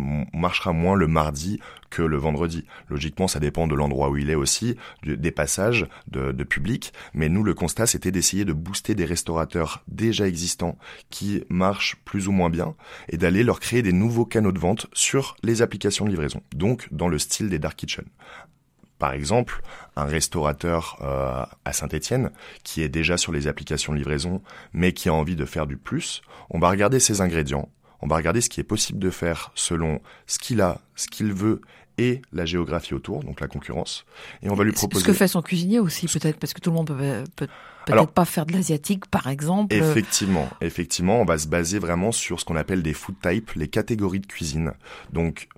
moins 0.73 0.95
le 0.95 1.07
mardi 1.07 1.59
que 1.89 2.01
le 2.01 2.17
vendredi. 2.17 2.65
Logiquement, 2.89 3.27
ça 3.27 3.39
dépend 3.39 3.67
de 3.67 3.75
l'endroit 3.75 4.09
où 4.09 4.17
il 4.17 4.29
est 4.29 4.35
aussi, 4.35 4.75
des 5.03 5.31
passages 5.31 5.87
de, 6.07 6.31
de 6.31 6.43
public. 6.43 6.91
Mais 7.13 7.29
nous, 7.29 7.43
le 7.43 7.53
constat, 7.53 7.85
c'était 7.85 8.11
d'essayer 8.11 8.45
de 8.45 8.53
booster 8.53 8.95
des 8.95 9.05
restaurateurs 9.05 9.83
déjà 9.87 10.27
existants 10.27 10.77
qui 11.09 11.43
marchent 11.49 11.97
plus 12.03 12.27
ou 12.27 12.31
moins 12.31 12.49
bien 12.49 12.75
et 13.09 13.17
d'aller 13.17 13.43
leur 13.43 13.59
créer 13.59 13.81
des 13.81 13.93
nouveaux 13.93 14.25
canaux 14.25 14.51
de 14.51 14.59
vente 14.59 14.87
sur 14.93 15.35
les 15.43 15.61
applications 15.61 16.05
de 16.05 16.09
livraison. 16.09 16.41
Donc, 16.55 16.87
dans 16.91 17.07
le 17.07 17.19
style 17.19 17.49
des 17.49 17.59
dark 17.59 17.77
kitchen 17.77 18.05
par 19.03 19.11
exemple, 19.11 19.61
un 19.97 20.05
restaurateur 20.05 20.97
euh, 21.01 21.43
à 21.65 21.73
Saint-Étienne 21.73 22.31
qui 22.63 22.81
est 22.83 22.87
déjà 22.87 23.17
sur 23.17 23.33
les 23.33 23.47
applications 23.47 23.91
de 23.91 23.97
livraison, 23.97 24.41
mais 24.71 24.93
qui 24.93 25.09
a 25.09 25.13
envie 25.13 25.35
de 25.35 25.43
faire 25.43 25.67
du 25.67 25.75
plus, 25.75 26.21
on 26.49 26.57
va 26.57 26.69
regarder 26.69 27.01
ses 27.01 27.19
ingrédients, 27.19 27.67
on 27.99 28.07
va 28.07 28.15
regarder 28.15 28.39
ce 28.39 28.47
qui 28.47 28.61
est 28.61 28.63
possible 28.63 28.99
de 28.99 29.09
faire 29.09 29.51
selon 29.55 29.99
ce 30.25 30.39
qu'il 30.39 30.61
a, 30.61 30.79
ce 30.95 31.07
qu'il 31.07 31.33
veut 31.33 31.59
et 31.97 32.21
la 32.31 32.45
géographie 32.45 32.93
autour, 32.93 33.25
donc 33.25 33.41
la 33.41 33.47
concurrence, 33.47 34.05
et 34.41 34.49
on 34.49 34.53
va 34.53 34.63
lui 34.63 34.71
proposer. 34.71 35.03
Ce 35.03 35.05
que 35.05 35.11
fait 35.11 35.27
son 35.27 35.41
cuisinier 35.41 35.79
aussi, 35.79 36.07
peut-être, 36.07 36.39
parce 36.39 36.53
que 36.53 36.61
tout 36.61 36.69
le 36.69 36.77
monde 36.77 36.87
peut, 36.87 37.25
peut 37.35 37.47
peut-être 37.85 38.13
pas 38.13 38.23
faire 38.23 38.45
de 38.45 38.53
l'asiatique, 38.53 39.07
par 39.07 39.27
exemple. 39.27 39.75
Effectivement, 39.75 40.47
effectivement, 40.61 41.19
on 41.19 41.25
va 41.25 41.37
se 41.37 41.49
baser 41.49 41.77
vraiment 41.77 42.13
sur 42.13 42.39
ce 42.39 42.45
qu'on 42.45 42.55
appelle 42.55 42.83
des 42.83 42.93
food 42.93 43.15
types, 43.21 43.51
les 43.57 43.67
catégories 43.67 44.21
de 44.21 44.27
cuisine. 44.27 44.71
Donc, 45.11 45.49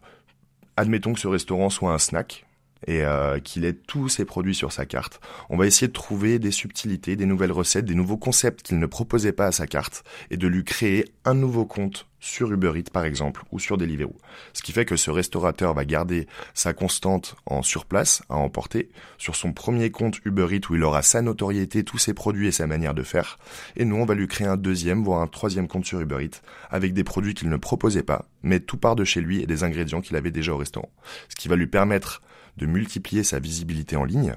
admettons 0.78 1.14
que 1.14 1.20
ce 1.20 1.28
restaurant 1.28 1.70
soit 1.70 1.94
un 1.94 2.00
snack, 2.00 2.44
et 2.88 3.04
euh, 3.04 3.40
qu'il 3.40 3.66
ait 3.66 3.74
tous 3.74 4.10
ses 4.10 4.26
produits 4.26 4.56
sur 4.56 4.72
sa 4.72 4.86
carte. 4.86 5.20
On 5.50 5.58
va 5.58 5.66
essayer 5.66 5.88
de 5.88 5.94
trouver 5.94 6.40
des 6.40 6.52
subtilités, 6.52 7.16
des 7.16 7.26
nouvelles 7.26 7.52
recettes, 7.52 7.86
des 7.86 7.96
nouveaux 7.96 8.18
concepts 8.18 8.62
qu'il 8.62 8.80
ne 8.80 8.86
proposait 8.86 9.32
pas 9.32 9.48
à 9.48 9.52
sa 9.52 9.68
carte 9.68 10.04
et 10.30 10.38
de 10.38 10.48
lui 10.48 10.64
créer 10.64 11.06
un 11.24 11.34
nouveau 11.34 11.66
compte 11.66 12.08
sur 12.26 12.52
Uber 12.52 12.72
Eats 12.76 12.90
par 12.92 13.06
exemple 13.06 13.44
ou 13.52 13.60
sur 13.60 13.78
Deliveroo. 13.78 14.16
Ce 14.54 14.64
qui 14.64 14.72
fait 14.72 14.86
que 14.86 14.96
ce 14.96 15.12
restaurateur 15.12 15.76
va 15.76 15.86
garder 15.86 16.28
sa 16.56 16.74
constante 16.74 17.36
en 17.46 17.62
surplace 17.62 18.24
à 18.30 18.36
emporter 18.36 18.90
sur 19.20 19.36
son 19.36 19.54
premier 19.54 19.92
compte 19.92 20.20
Uber 20.26 20.48
Eats 20.52 20.68
où 20.70 20.76
il 20.76 20.84
aura 20.84 21.04
sa 21.04 21.22
notoriété, 21.22 21.84
tous 21.84 22.00
ses 22.00 22.16
produits 22.16 22.48
et 22.48 22.52
sa 22.52 22.66
manière 22.66 22.96
de 22.96 23.04
faire. 23.04 23.38
Et 23.76 23.86
nous, 23.86 23.98
on 23.98 24.06
va 24.06 24.16
lui 24.16 24.28
créer 24.28 24.48
un 24.48 24.58
deuxième, 24.58 25.04
voire 25.04 25.22
un 25.22 25.28
troisième 25.28 25.68
compte 25.68 25.86
sur 25.86 26.00
Uber 26.00 26.24
Eats 26.24 26.42
avec 26.72 26.94
des 26.94 27.04
produits 27.04 27.36
qu'il 27.36 27.50
ne 27.50 27.58
proposait 27.58 28.04
pas, 28.04 28.26
mais 28.42 28.60
tout 28.60 28.78
part 28.78 28.96
de 28.96 29.04
chez 29.04 29.22
lui 29.22 29.42
et 29.42 29.46
des 29.46 29.64
ingrédients 29.64 30.02
qu'il 30.02 30.16
avait 30.16 30.32
déjà 30.32 30.54
au 30.54 30.58
restaurant. 30.58 30.90
Ce 31.30 31.36
qui 31.36 31.48
va 31.48 31.56
lui 31.56 31.68
permettre 31.68 32.22
de 32.58 32.66
multiplier 32.66 33.24
sa 33.24 33.40
visibilité 33.40 33.96
en 33.96 34.04
ligne 34.04 34.36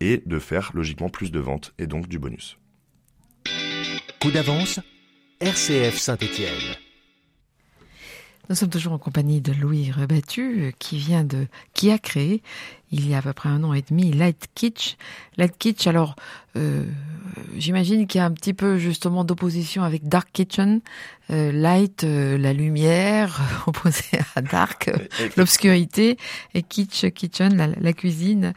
et 0.00 0.22
de 0.24 0.38
faire 0.38 0.70
logiquement 0.74 1.08
plus 1.08 1.30
de 1.30 1.38
ventes 1.38 1.74
et 1.78 1.86
donc 1.86 2.08
du 2.08 2.18
bonus. 2.18 2.58
Coup 4.20 4.30
d'avance, 4.30 4.80
RCF 5.40 5.96
Saint-Étienne. 5.96 6.76
Nous 8.50 8.56
sommes 8.56 8.68
toujours 8.68 8.92
en 8.94 8.98
compagnie 8.98 9.40
de 9.40 9.52
Louis 9.52 9.92
Rebattu, 9.92 10.74
qui 10.80 10.98
vient 10.98 11.22
de, 11.22 11.46
qui 11.72 11.90
a 11.92 11.98
créé 11.98 12.42
il 12.92 13.08
y 13.08 13.14
a 13.14 13.18
à 13.18 13.22
peu 13.22 13.32
près 13.32 13.48
un 13.48 13.62
an 13.64 13.72
et 13.72 13.82
demi 13.88 14.12
Light 14.12 14.48
Kitsch. 14.54 14.96
Light 15.36 15.56
Kitsch, 15.58 15.86
alors 15.86 16.16
euh, 16.56 16.84
j'imagine 17.56 18.08
qu'il 18.08 18.18
y 18.18 18.22
a 18.22 18.24
un 18.24 18.32
petit 18.32 18.54
peu 18.54 18.76
justement 18.76 19.24
d'opposition 19.24 19.84
avec 19.84 20.08
Dark 20.08 20.28
Kitchen. 20.32 20.80
Euh, 21.30 21.52
light, 21.52 22.02
euh, 22.02 22.36
la 22.36 22.52
lumière, 22.52 23.40
opposé 23.68 24.02
à 24.34 24.42
Dark, 24.42 24.90
l'obscurité, 25.36 26.18
et 26.54 26.62
Kitsch, 26.62 27.08
Kitchen, 27.12 27.74
la, 27.80 27.92
cuisine. 27.92 28.52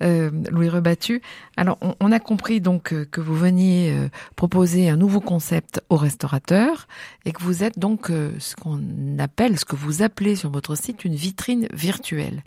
Louis 0.00 0.68
Rebattu. 0.68 1.22
Alors 1.56 1.78
on, 1.80 1.94
on, 2.00 2.10
a 2.10 2.18
compris 2.18 2.60
donc 2.60 2.92
que 3.10 3.20
vous 3.20 3.36
veniez 3.36 3.94
proposer 4.34 4.88
un 4.88 4.96
nouveau 4.96 5.20
concept 5.20 5.80
aux 5.90 5.96
restaurateurs 5.96 6.88
et 7.24 7.30
que 7.30 7.40
vous 7.40 7.62
êtes 7.62 7.78
donc 7.78 8.08
ce 8.08 8.56
qu'on 8.56 8.80
appelle, 9.20 9.56
ce 9.60 9.64
que 9.64 9.76
vous 9.76 10.02
appelez 10.02 10.34
sur 10.34 10.50
votre 10.50 10.74
site 10.74 11.04
une 11.04 11.14
vitrine 11.14 11.68
virtuelle. 11.72 12.42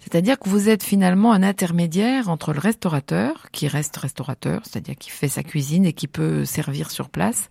C'est-à-dire 0.00 0.38
que 0.38 0.48
vous 0.48 0.68
êtes 0.68 0.82
finalement 0.82 1.32
un 1.32 1.42
intermédiaire 1.42 2.28
entre 2.28 2.52
le 2.52 2.58
restaurateur, 2.58 3.48
qui 3.52 3.68
reste 3.68 3.96
restaurateur, 3.96 4.62
c'est-à-dire 4.64 4.96
qui 4.96 5.10
fait 5.10 5.28
sa 5.28 5.42
cuisine 5.42 5.84
et 5.84 5.92
qui 5.92 6.08
peut 6.08 6.44
servir 6.44 6.90
sur 6.90 7.10
place, 7.10 7.50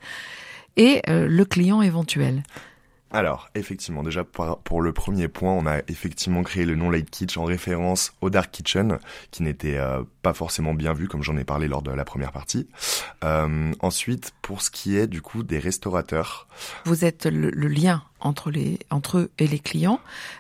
et 0.76 1.02
euh, 1.10 1.28
le 1.28 1.46
client 1.46 1.82
éventuel. 1.82 2.44
Alors, 3.12 3.50
effectivement, 3.56 4.04
déjà 4.04 4.24
pour 4.24 4.82
le 4.82 4.94
premier 4.94 5.28
point, 5.28 5.52
on 5.52 5.66
a 5.66 5.80
effectivement 5.88 6.44
créé 6.44 6.66
le 6.66 6.76
nom 6.76 6.92
Light 6.92 7.10
Kitchen 7.10 7.42
en 7.42 7.46
référence 7.46 8.14
au 8.22 8.30
Dark 8.30 8.52
Kitchen, 8.52 9.00
qui 9.32 9.42
n'était 9.42 9.78
euh, 9.78 10.04
pas 10.22 10.34
forcément 10.34 10.76
bien 10.76 10.94
vu, 10.94 11.08
comme 11.08 11.24
j'en 11.24 11.36
ai 11.36 11.44
parlé 11.44 11.68
lors 11.68 11.82
de 11.82 11.90
la 11.90 12.06
première 12.06 12.32
partie. 12.32 12.68
Euh, 13.24 13.72
ensuite, 13.80 14.32
pour 14.44 14.62
ce 14.62 14.70
qui 14.70 14.96
est 14.96 15.08
du 15.08 15.22
coup 15.24 15.42
des 15.42 15.58
restaurateurs, 15.58 16.48
vous 16.86 17.04
êtes 17.04 17.26
le, 17.26 17.50
lien 17.50 18.04
entre 18.20 18.52
les 18.52 18.80
entre 18.92 19.18
eux 19.18 19.32
et 19.40 19.48
les 19.48 19.60
clients, 19.60 20.00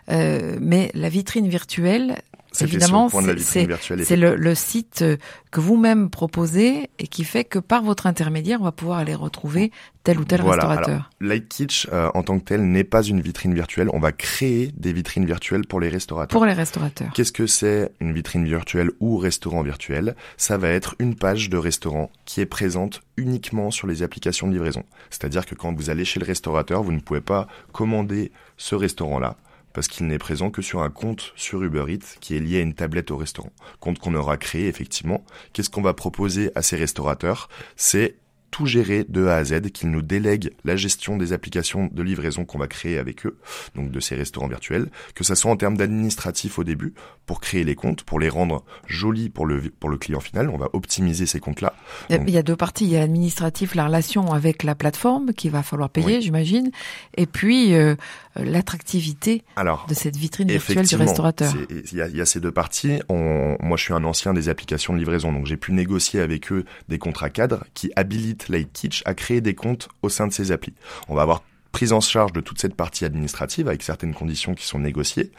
euh, 0.09 0.57
mais 0.61 0.91
la 0.93 1.09
vitrine 1.09 1.47
virtuelle, 1.47 2.21
Évidemment, 2.61 3.09
c'est 3.09 4.15
le, 4.15 4.35
le, 4.35 4.55
site 4.55 5.03
que 5.51 5.59
vous-même 5.59 6.09
proposez 6.09 6.89
et 6.97 7.07
qui 7.07 7.23
fait 7.23 7.43
que 7.43 7.59
par 7.59 7.83
votre 7.83 8.07
intermédiaire, 8.07 8.59
on 8.61 8.63
va 8.63 8.71
pouvoir 8.71 8.97
aller 8.97 9.13
retrouver 9.13 9.71
tel 10.03 10.19
ou 10.19 10.25
tel 10.25 10.41
restaurateur. 10.41 11.09
Light 11.21 11.47
Kitsch, 11.47 11.87
euh, 11.91 12.09
en 12.13 12.23
tant 12.23 12.39
que 12.39 12.45
tel, 12.45 12.63
n'est 12.63 12.83
pas 12.83 13.03
une 13.03 13.21
vitrine 13.21 13.53
virtuelle. 13.53 13.89
On 13.93 13.99
va 13.99 14.11
créer 14.11 14.71
des 14.75 14.93
vitrines 14.93 15.25
virtuelles 15.25 15.65
pour 15.67 15.79
les 15.79 15.89
restaurateurs. 15.89 16.37
Pour 16.37 16.45
les 16.45 16.53
restaurateurs. 16.53 17.11
Qu'est-ce 17.13 17.31
que 17.31 17.45
c'est 17.45 17.91
une 17.99 18.13
vitrine 18.13 18.45
virtuelle 18.45 18.91
ou 18.99 19.17
restaurant 19.17 19.61
virtuel? 19.61 20.15
Ça 20.37 20.57
va 20.57 20.69
être 20.69 20.95
une 20.99 21.15
page 21.15 21.49
de 21.49 21.57
restaurant 21.57 22.11
qui 22.25 22.41
est 22.41 22.47
présente 22.47 23.01
uniquement 23.17 23.69
sur 23.69 23.87
les 23.87 24.01
applications 24.01 24.47
de 24.47 24.53
livraison. 24.53 24.83
C'est-à-dire 25.09 25.45
que 25.45 25.55
quand 25.55 25.73
vous 25.73 25.89
allez 25.89 26.05
chez 26.05 26.19
le 26.19 26.25
restaurateur, 26.25 26.81
vous 26.81 26.91
ne 26.91 26.99
pouvez 26.99 27.21
pas 27.21 27.47
commander 27.71 28.31
ce 28.57 28.75
restaurant-là 28.75 29.37
parce 29.79 29.87
qu'il 29.87 30.07
n'est 30.07 30.17
présent 30.17 30.51
que 30.51 30.61
sur 30.61 30.81
un 30.81 30.89
compte 30.89 31.31
sur 31.37 31.63
Uber 31.63 31.85
Eats 31.87 32.17
qui 32.19 32.35
est 32.35 32.41
lié 32.41 32.57
à 32.57 32.61
une 32.63 32.73
tablette 32.73 33.11
au 33.11 33.15
restaurant. 33.15 33.53
Compte 33.79 33.97
qu'on 33.97 34.13
aura 34.13 34.35
créé 34.35 34.67
effectivement. 34.67 35.23
Qu'est-ce 35.53 35.69
qu'on 35.69 35.81
va 35.81 35.93
proposer 35.93 36.51
à 36.53 36.61
ces 36.61 36.75
restaurateurs? 36.75 37.47
C'est 37.77 38.17
tout 38.51 38.65
gérer 38.65 39.05
de 39.07 39.27
A 39.27 39.37
à 39.37 39.43
Z, 39.43 39.71
qu'ils 39.71 39.91
nous 39.91 40.01
délèguent 40.01 40.51
la 40.65 40.75
gestion 40.75 41.17
des 41.17 41.33
applications 41.33 41.89
de 41.91 42.03
livraison 42.03 42.45
qu'on 42.45 42.57
va 42.57 42.67
créer 42.67 42.97
avec 42.97 43.25
eux, 43.25 43.37
donc 43.75 43.91
de 43.91 43.99
ces 43.99 44.15
restaurants 44.15 44.47
virtuels, 44.47 44.89
que 45.15 45.23
ça 45.23 45.35
soit 45.35 45.51
en 45.51 45.57
termes 45.57 45.77
d'administratif 45.77 46.59
au 46.59 46.63
début, 46.63 46.93
pour 47.25 47.41
créer 47.41 47.63
les 47.63 47.75
comptes, 47.75 48.03
pour 48.03 48.19
les 48.19 48.29
rendre 48.29 48.63
jolis 48.87 49.29
pour 49.29 49.45
le, 49.45 49.61
pour 49.79 49.89
le 49.89 49.97
client 49.97 50.19
final, 50.19 50.49
on 50.49 50.57
va 50.57 50.69
optimiser 50.73 51.25
ces 51.25 51.39
comptes-là. 51.39 51.73
Il 52.09 52.29
y 52.29 52.37
a 52.37 52.43
deux 52.43 52.55
parties, 52.55 52.85
il 52.85 52.91
y 52.91 52.95
a 52.95 52.99
l'administratif, 52.99 53.75
la 53.75 53.85
relation 53.85 54.33
avec 54.33 54.63
la 54.63 54.75
plateforme 54.75 55.33
qu'il 55.33 55.51
va 55.51 55.63
falloir 55.63 55.89
payer, 55.89 56.21
j'imagine, 56.21 56.71
et 57.17 57.25
puis 57.25 57.73
euh, 57.75 57.95
l'attractivité 58.35 59.43
de 59.87 59.93
cette 59.93 60.15
vitrine 60.15 60.47
virtuelle 60.47 60.87
du 60.87 60.95
restaurateur. 60.95 61.53
Il 61.69 61.97
y 61.97 62.01
a, 62.01 62.07
y 62.07 62.21
a, 62.21 62.25
ces 62.25 62.39
deux 62.39 62.51
parties. 62.51 62.99
On, 63.09 63.57
moi, 63.59 63.77
je 63.77 63.83
suis 63.83 63.93
un 63.93 64.03
ancien 64.03 64.33
des 64.33 64.49
applications 64.49 64.93
de 64.93 64.99
livraison, 64.99 65.31
donc 65.31 65.45
j'ai 65.45 65.57
pu 65.57 65.71
négocier 65.71 66.19
avec 66.19 66.51
eux 66.51 66.65
des 66.87 66.97
contrats 66.97 67.29
cadres 67.29 67.63
qui 67.73 67.91
habilitent 67.95 68.38
Light 68.47 68.71
Kitsch 68.71 69.01
à 69.05 69.13
créer 69.13 69.41
des 69.41 69.55
comptes 69.55 69.89
au 70.01 70.09
sein 70.09 70.27
de 70.27 70.33
ces 70.33 70.51
applis. 70.51 70.73
On 71.07 71.15
va 71.15 71.23
avoir 71.23 71.43
prise 71.71 71.93
en 71.93 72.01
charge 72.01 72.33
de 72.33 72.41
toute 72.41 72.59
cette 72.59 72.75
partie 72.75 73.05
administrative 73.05 73.67
avec 73.67 73.83
certaines 73.83 74.13
conditions 74.13 74.55
qui 74.55 74.65
sont 74.65 74.79
négociées. 74.79 75.31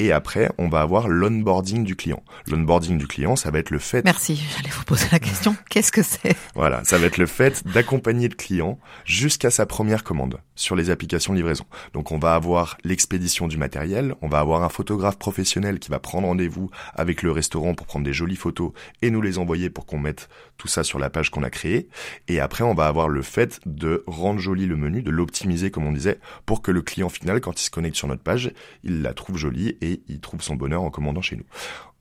Et 0.00 0.12
après, 0.12 0.50
on 0.56 0.68
va 0.68 0.80
avoir 0.80 1.08
l'onboarding 1.08 1.84
du 1.84 1.94
client. 1.94 2.24
L'onboarding 2.50 2.96
du 2.96 3.06
client, 3.06 3.36
ça 3.36 3.50
va 3.50 3.58
être 3.58 3.68
le 3.68 3.78
fait... 3.78 4.02
Merci, 4.02 4.42
j'allais 4.56 4.70
vous 4.70 4.84
poser 4.84 5.06
la 5.12 5.18
question. 5.18 5.54
Qu'est-ce 5.68 5.92
que 5.92 6.02
c'est? 6.02 6.34
Voilà, 6.54 6.82
ça 6.84 6.96
va 6.96 7.04
être 7.04 7.18
le 7.18 7.26
fait 7.26 7.62
d'accompagner 7.68 8.26
le 8.26 8.34
client 8.34 8.78
jusqu'à 9.04 9.50
sa 9.50 9.66
première 9.66 10.02
commande 10.02 10.40
sur 10.54 10.74
les 10.74 10.88
applications 10.88 11.34
livraison. 11.34 11.64
Donc 11.92 12.12
on 12.12 12.18
va 12.18 12.34
avoir 12.34 12.78
l'expédition 12.82 13.46
du 13.46 13.58
matériel, 13.58 14.14
on 14.22 14.28
va 14.28 14.38
avoir 14.40 14.62
un 14.62 14.70
photographe 14.70 15.18
professionnel 15.18 15.78
qui 15.78 15.90
va 15.90 15.98
prendre 15.98 16.28
rendez-vous 16.28 16.70
avec 16.94 17.22
le 17.22 17.30
restaurant 17.30 17.74
pour 17.74 17.86
prendre 17.86 18.04
des 18.04 18.12
jolies 18.12 18.36
photos 18.36 18.72
et 19.02 19.10
nous 19.10 19.20
les 19.20 19.38
envoyer 19.38 19.68
pour 19.68 19.84
qu'on 19.84 19.98
mette 19.98 20.28
tout 20.56 20.68
ça 20.68 20.84
sur 20.84 20.98
la 20.98 21.08
page 21.08 21.30
qu'on 21.30 21.42
a 21.42 21.50
créée. 21.50 21.88
Et 22.28 22.40
après, 22.40 22.64
on 22.64 22.74
va 22.74 22.86
avoir 22.86 23.08
le 23.08 23.22
fait 23.22 23.60
de 23.64 24.04
rendre 24.06 24.38
joli 24.38 24.66
le 24.66 24.76
menu, 24.76 25.02
de 25.02 25.10
l'optimiser 25.10 25.70
comme 25.70 25.86
on 25.86 25.92
disait, 25.92 26.20
pour 26.44 26.62
que 26.62 26.70
le 26.70 26.82
client 26.82 27.08
final, 27.08 27.40
quand 27.40 27.60
il 27.60 27.64
se 27.64 27.70
connecte 27.70 27.96
sur 27.96 28.08
notre 28.08 28.22
page, 28.22 28.52
il 28.84 29.02
la 29.02 29.14
trouve 29.14 29.38
jolie 29.38 29.76
et 29.80 29.89
il 30.08 30.20
trouve 30.20 30.42
son 30.42 30.56
bonheur 30.56 30.82
en 30.82 30.90
commandant 30.90 31.22
chez 31.22 31.36
nous. 31.36 31.44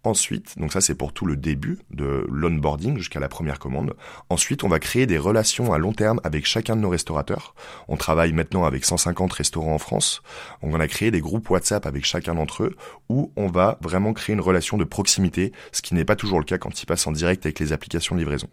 Ensuite, 0.06 0.58
donc 0.58 0.72
ça 0.72 0.80
c'est 0.80 0.96
pour 0.96 1.12
tout 1.12 1.26
le 1.26 1.36
début 1.36 1.78
de 1.92 2.26
l'onboarding 2.30 2.98
jusqu'à 2.98 3.20
la 3.20 3.28
première 3.28 3.60
commande. 3.60 3.96
Ensuite, 4.30 4.64
on 4.64 4.70
va 4.70 4.80
créer 4.80 5.06
des 5.06 5.18
relations 5.18 5.74
à 5.74 5.78
long 5.78 5.92
terme 5.92 6.22
avec 6.24 6.46
chacun 6.46 6.78
de 6.78 6.82
nos 6.82 6.90
restaurateurs. 6.90 7.54
On 7.90 7.98
travaille 7.98 8.32
maintenant 8.32 8.64
avec 8.64 8.86
150 8.86 9.34
restaurants 9.34 9.74
en 9.74 9.78
France. 9.78 10.22
On 10.62 10.80
a 10.80 10.88
créé 10.88 11.12
des 11.12 11.20
groupes 11.20 11.50
WhatsApp 11.50 11.86
avec 11.86 12.06
chacun 12.06 12.36
d'entre 12.36 12.64
eux 12.64 12.76
où 13.10 13.34
on 13.36 13.48
va 13.48 13.78
vraiment 13.82 14.14
créer 14.14 14.34
une 14.34 14.42
relation 14.42 14.78
de 14.78 14.86
proximité, 14.86 15.52
ce 15.74 15.82
qui 15.82 15.96
n'est 15.96 16.06
pas 16.06 16.16
toujours 16.16 16.40
le 16.40 16.46
cas 16.46 16.58
quand 16.58 16.82
ils 16.82 16.86
passent 16.86 17.08
en 17.08 17.12
direct 17.12 17.46
avec 17.46 17.60
les 17.60 17.74
applications 17.74 18.16
de 18.16 18.22
livraison. 18.22 18.48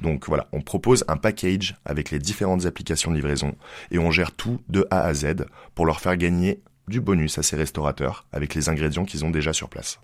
Donc 0.00 0.26
voilà, 0.28 0.48
on 0.52 0.60
propose 0.60 1.06
un 1.08 1.16
package 1.16 1.76
avec 1.86 2.10
les 2.10 2.18
différentes 2.18 2.66
applications 2.66 3.10
de 3.10 3.16
livraison 3.16 3.54
et 3.90 3.98
on 3.98 4.10
gère 4.10 4.32
tout 4.32 4.60
de 4.68 4.86
A 4.90 5.00
à 5.00 5.14
Z 5.14 5.46
pour 5.74 5.86
leur 5.86 6.00
faire 6.00 6.18
gagner 6.18 6.60
du 6.90 7.00
bonus 7.00 7.38
à 7.38 7.42
ces 7.42 7.56
restaurateurs 7.56 8.26
avec 8.32 8.54
les 8.54 8.68
ingrédients 8.68 9.06
qu'ils 9.06 9.24
ont 9.24 9.30
déjà 9.30 9.54
sur 9.54 9.70
place. 9.70 10.00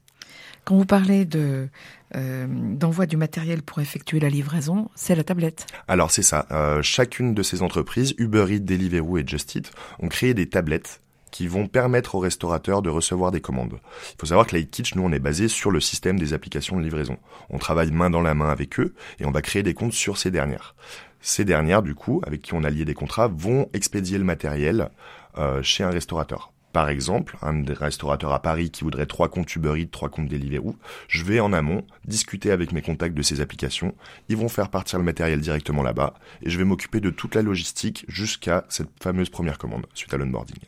Quand 0.65 0.77
vous 0.77 0.87
parlez 0.87 1.25
de 1.25 1.69
euh, 2.17 2.47
d'envoi 2.49 3.07
du 3.07 3.17
matériel 3.17 3.63
pour 3.63 3.81
effectuer 3.81 4.19
la 4.19 4.29
livraison, 4.29 4.91
c'est 4.97 5.15
la 5.15 5.23
tablette. 5.23 5.67
Alors 5.87 6.11
c'est 6.11 6.23
ça. 6.23 6.47
Euh, 6.51 6.83
chacune 6.83 7.35
de 7.35 7.43
ces 7.45 7.63
entreprises, 7.63 8.15
Uber 8.19 8.47
Eats, 8.49 8.61
Deliveroo 8.61 9.19
et 9.19 9.25
Just 9.25 9.55
Eat, 9.55 9.71
ont 10.01 10.09
créé 10.09 10.35
des 10.35 10.49
tablettes 10.49 11.03
qui 11.31 11.47
vont 11.47 11.69
permettre 11.69 12.17
aux 12.17 12.19
restaurateurs 12.19 12.83
de 12.83 12.91
recevoir 12.91 13.31
des 13.31 13.41
commandes. 13.41 13.79
Il 14.13 14.17
faut 14.21 14.27
savoir 14.27 14.47
que 14.47 14.57
Kitchen, 14.57 15.01
nous, 15.01 15.07
on 15.07 15.13
est 15.13 15.21
basé 15.21 15.47
sur 15.49 15.71
le 15.71 15.81
système 15.81 16.19
des 16.19 16.33
applications 16.33 16.77
de 16.77 16.83
livraison. 16.83 17.19
On 17.51 17.59
travaille 17.59 17.93
main 17.93 18.11
dans 18.11 18.23
la 18.23 18.35
main 18.35 18.49
avec 18.49 18.81
eux 18.81 18.95
et 19.21 19.27
on 19.27 19.31
va 19.31 19.43
créer 19.43 19.63
des 19.63 19.75
comptes 19.75 19.93
sur 19.93 20.19
ces 20.19 20.31
dernières. 20.31 20.75
Ces 21.21 21.45
dernières, 21.45 21.83
du 21.83 21.95
coup, 21.95 22.23
avec 22.27 22.43
qui 22.43 22.55
on 22.55 22.65
a 22.65 22.71
lié 22.71 22.85
des 22.85 22.95
contrats, 22.95 23.29
vont 23.29 23.69
expédier 23.73 24.19
le 24.19 24.25
matériel 24.25 24.91
euh, 25.39 25.63
chez 25.63 25.85
un 25.85 25.91
restaurateur 25.91 26.53
par 26.77 26.91
exemple, 26.91 27.39
un 27.41 27.65
restaurateur 27.67 28.35
à 28.35 28.43
Paris 28.43 28.69
qui 28.69 28.85
voudrait 28.85 29.07
trois 29.07 29.31
comptes 29.31 29.57
Uber 29.57 29.81
Eats, 29.81 29.89
trois 29.91 30.11
comptes 30.11 30.29
Deliveroo, 30.29 30.77
je 31.09 31.25
vais 31.25 31.41
en 31.41 31.55
amont 31.55 31.87
discuter 32.05 32.51
avec 32.51 32.71
mes 32.73 32.83
contacts 32.83 33.15
de 33.15 33.23
ces 33.23 33.41
applications, 33.41 33.95
ils 34.29 34.37
vont 34.37 34.51
faire 34.51 34.69
partir 34.69 34.99
le 34.99 35.05
matériel 35.07 35.41
directement 35.41 35.83
là-bas, 35.83 36.13
et 36.43 36.51
je 36.51 36.59
vais 36.59 36.65
m'occuper 36.65 37.01
de 37.01 37.09
toute 37.09 37.35
la 37.35 37.41
logistique 37.41 38.05
jusqu'à 38.09 38.67
cette 38.69 38.91
fameuse 39.03 39.31
première 39.31 39.57
commande, 39.57 39.87
suite 39.95 40.13
à 40.13 40.19
l'onboarding. 40.19 40.59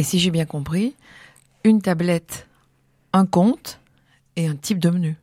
Et 0.00 0.02
si 0.02 0.18
j'ai 0.18 0.32
bien 0.32 0.44
compris, 0.44 0.96
une 1.62 1.80
tablette, 1.80 2.48
un 3.12 3.24
compte 3.24 3.78
et 4.34 4.48
un 4.48 4.56
type 4.56 4.80
de 4.80 4.90
menu. 4.90 5.16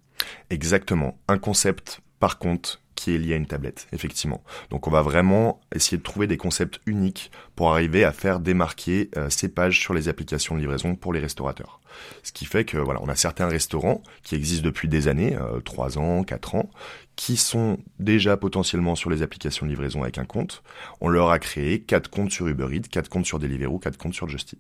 Exactement, 0.49 1.17
un 1.27 1.39
concept 1.39 1.99
par 2.21 2.37
compte 2.37 2.79
qui 3.01 3.15
est 3.15 3.17
lié 3.17 3.33
à 3.33 3.37
une 3.37 3.47
tablette, 3.47 3.87
effectivement. 3.93 4.43
Donc 4.69 4.87
on 4.87 4.91
va 4.91 5.01
vraiment 5.01 5.59
essayer 5.73 5.97
de 5.97 6.03
trouver 6.03 6.27
des 6.27 6.37
concepts 6.37 6.79
uniques 6.85 7.31
pour 7.55 7.71
arriver 7.71 8.03
à 8.03 8.11
faire 8.11 8.39
démarquer 8.39 9.09
euh, 9.17 9.27
ces 9.31 9.49
pages 9.49 9.79
sur 9.79 9.95
les 9.95 10.07
applications 10.07 10.53
de 10.53 10.59
livraison 10.59 10.95
pour 10.95 11.11
les 11.11 11.19
restaurateurs. 11.19 11.79
Ce 12.21 12.31
qui 12.31 12.45
fait 12.45 12.63
que 12.63 12.77
voilà, 12.77 13.01
on 13.01 13.09
a 13.09 13.15
certains 13.15 13.47
restaurants 13.47 14.03
qui 14.21 14.35
existent 14.35 14.63
depuis 14.63 14.87
des 14.87 15.07
années, 15.07 15.35
euh, 15.35 15.61
3 15.61 15.97
ans, 15.97 16.23
4 16.23 16.53
ans, 16.53 16.69
qui 17.15 17.37
sont 17.37 17.79
déjà 17.97 18.37
potentiellement 18.37 18.93
sur 18.93 19.09
les 19.09 19.23
applications 19.23 19.65
de 19.65 19.71
livraison 19.71 20.03
avec 20.03 20.19
un 20.19 20.25
compte. 20.25 20.61
On 21.01 21.09
leur 21.09 21.31
a 21.31 21.39
créé 21.39 21.81
quatre 21.81 22.09
comptes 22.09 22.31
sur 22.31 22.47
Uber 22.47 22.67
Eats, 22.71 22.87
quatre 22.91 23.09
comptes 23.09 23.25
sur 23.25 23.39
Deliveroo, 23.39 23.79
quatre 23.79 23.97
comptes 23.97 24.13
sur 24.13 24.29
Just. 24.29 24.55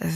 Euh, 0.00 0.08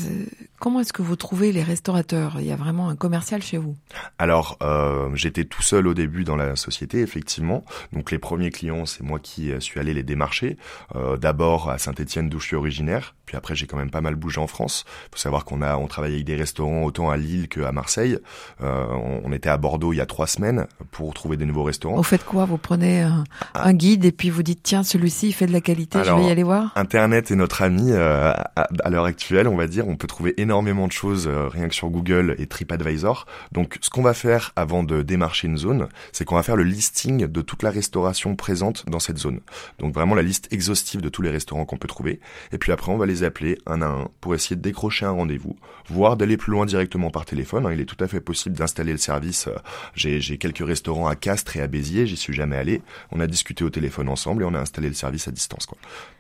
comment 0.58 0.80
est-ce 0.80 0.92
que 0.92 1.02
vous 1.02 1.16
trouvez 1.16 1.52
les 1.52 1.62
restaurateurs? 1.62 2.36
Il 2.40 2.46
y 2.46 2.52
a 2.52 2.56
vraiment 2.56 2.88
un 2.88 2.96
commercial 2.96 3.42
chez 3.42 3.58
vous? 3.58 3.76
Alors, 4.18 4.56
euh, 4.62 5.10
j'étais 5.14 5.44
tout 5.44 5.62
seul 5.62 5.86
au 5.86 5.94
début 5.94 6.24
dans 6.24 6.36
la 6.36 6.56
société, 6.56 7.00
effectivement. 7.00 7.64
Donc, 7.92 8.10
les 8.10 8.18
premiers 8.18 8.50
clients, 8.50 8.86
c'est 8.86 9.02
moi 9.02 9.18
qui 9.18 9.52
suis 9.60 9.80
allé 9.80 9.94
les 9.94 10.02
démarcher. 10.02 10.56
Euh, 10.94 11.16
D'abord 11.16 11.70
à 11.70 11.78
Saint-Étienne, 11.78 12.28
d'où 12.28 12.40
je 12.40 12.46
suis 12.46 12.56
originaire. 12.56 13.14
Puis 13.26 13.36
après, 13.36 13.56
j'ai 13.56 13.66
quand 13.66 13.76
même 13.76 13.90
pas 13.90 14.00
mal 14.00 14.14
bougé 14.14 14.40
en 14.40 14.46
France. 14.46 14.84
faut 15.10 15.18
savoir 15.18 15.44
qu'on 15.44 15.60
a, 15.60 15.76
on 15.76 15.88
travaille 15.88 16.14
avec 16.14 16.24
des 16.24 16.36
restaurants 16.36 16.84
autant 16.84 17.10
à 17.10 17.16
Lille 17.16 17.48
qu'à 17.48 17.72
Marseille. 17.72 18.18
Euh, 18.62 18.86
on, 19.24 19.32
était 19.32 19.48
à 19.48 19.56
Bordeaux 19.56 19.92
il 19.92 19.96
y 19.96 20.00
a 20.00 20.06
trois 20.06 20.28
semaines 20.28 20.66
pour 20.92 21.12
trouver 21.12 21.36
des 21.36 21.44
nouveaux 21.44 21.64
restaurants. 21.64 21.96
Vous 21.96 22.04
faites 22.04 22.24
quoi? 22.24 22.44
Vous 22.44 22.56
prenez 22.56 23.02
un, 23.02 23.24
ah. 23.52 23.66
un, 23.66 23.72
guide 23.72 24.04
et 24.04 24.12
puis 24.12 24.30
vous 24.30 24.44
dites 24.44 24.60
tiens, 24.62 24.84
celui-ci 24.84 25.28
il 25.28 25.32
fait 25.32 25.46
de 25.46 25.52
la 25.52 25.60
qualité, 25.60 25.98
Alors, 25.98 26.18
je 26.18 26.22
vais 26.22 26.28
y 26.28 26.30
aller 26.30 26.44
voir? 26.44 26.70
Internet 26.76 27.32
est 27.32 27.34
notre 27.34 27.62
ami 27.62 27.90
euh, 27.90 28.32
à, 28.54 28.68
à 28.84 28.90
l'heure 28.90 29.04
actuelle, 29.04 29.48
on 29.48 29.56
va 29.56 29.66
dire. 29.66 29.75
On 29.86 29.96
peut 29.96 30.06
trouver 30.06 30.34
énormément 30.40 30.86
de 30.86 30.92
choses 30.92 31.26
euh, 31.26 31.48
rien 31.48 31.68
que 31.68 31.74
sur 31.74 31.90
Google 31.90 32.34
et 32.38 32.46
TripAdvisor. 32.46 33.26
Donc, 33.52 33.78
ce 33.80 33.90
qu'on 33.90 34.02
va 34.02 34.14
faire 34.14 34.52
avant 34.56 34.82
de 34.82 35.02
démarcher 35.02 35.48
une 35.48 35.58
zone, 35.58 35.88
c'est 36.12 36.24
qu'on 36.24 36.36
va 36.36 36.42
faire 36.42 36.56
le 36.56 36.64
listing 36.64 37.26
de 37.26 37.40
toute 37.42 37.62
la 37.62 37.70
restauration 37.70 38.36
présente 38.36 38.88
dans 38.88 39.00
cette 39.00 39.18
zone. 39.18 39.40
Donc, 39.78 39.94
vraiment 39.94 40.14
la 40.14 40.22
liste 40.22 40.52
exhaustive 40.52 41.00
de 41.00 41.08
tous 41.08 41.22
les 41.22 41.30
restaurants 41.30 41.64
qu'on 41.64 41.76
peut 41.76 41.88
trouver. 41.88 42.20
Et 42.52 42.58
puis 42.58 42.72
après, 42.72 42.92
on 42.92 42.96
va 42.96 43.06
les 43.06 43.24
appeler 43.24 43.58
un 43.66 43.82
à 43.82 43.86
un 43.86 44.08
pour 44.20 44.34
essayer 44.34 44.56
de 44.56 44.62
décrocher 44.62 45.06
un 45.06 45.10
rendez-vous, 45.10 45.56
voire 45.88 46.16
d'aller 46.16 46.36
plus 46.36 46.52
loin 46.52 46.66
directement 46.66 47.10
par 47.10 47.24
téléphone. 47.24 47.66
Hein. 47.66 47.72
Il 47.72 47.80
est 47.80 47.84
tout 47.84 48.02
à 48.02 48.08
fait 48.08 48.20
possible 48.20 48.56
d'installer 48.56 48.92
le 48.92 48.98
service. 48.98 49.48
Euh, 49.48 49.56
j'ai 49.94 50.38
quelques 50.38 50.66
restaurants 50.66 51.06
à 51.06 51.16
Castres 51.16 51.56
et 51.56 51.60
à 51.60 51.66
Béziers, 51.66 52.06
j'y 52.06 52.16
suis 52.16 52.32
jamais 52.32 52.56
allé. 52.56 52.82
On 53.10 53.20
a 53.20 53.26
discuté 53.26 53.64
au 53.64 53.70
téléphone 53.70 54.08
ensemble 54.08 54.42
et 54.42 54.46
on 54.46 54.54
a 54.54 54.60
installé 54.60 54.88
le 54.88 54.94
service 54.94 55.28
à 55.28 55.30
distance. 55.30 55.66
Quoi. 55.66 55.78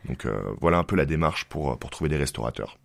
Donc 0.08 0.26
euh, 0.26 0.40
voilà 0.60 0.78
un 0.78 0.84
peu 0.84 0.96
la 0.96 1.04
démarche 1.04 1.44
pour, 1.44 1.78
pour 1.78 1.90
trouver 1.90 2.08
des 2.08 2.16
restaurateurs. 2.16 2.78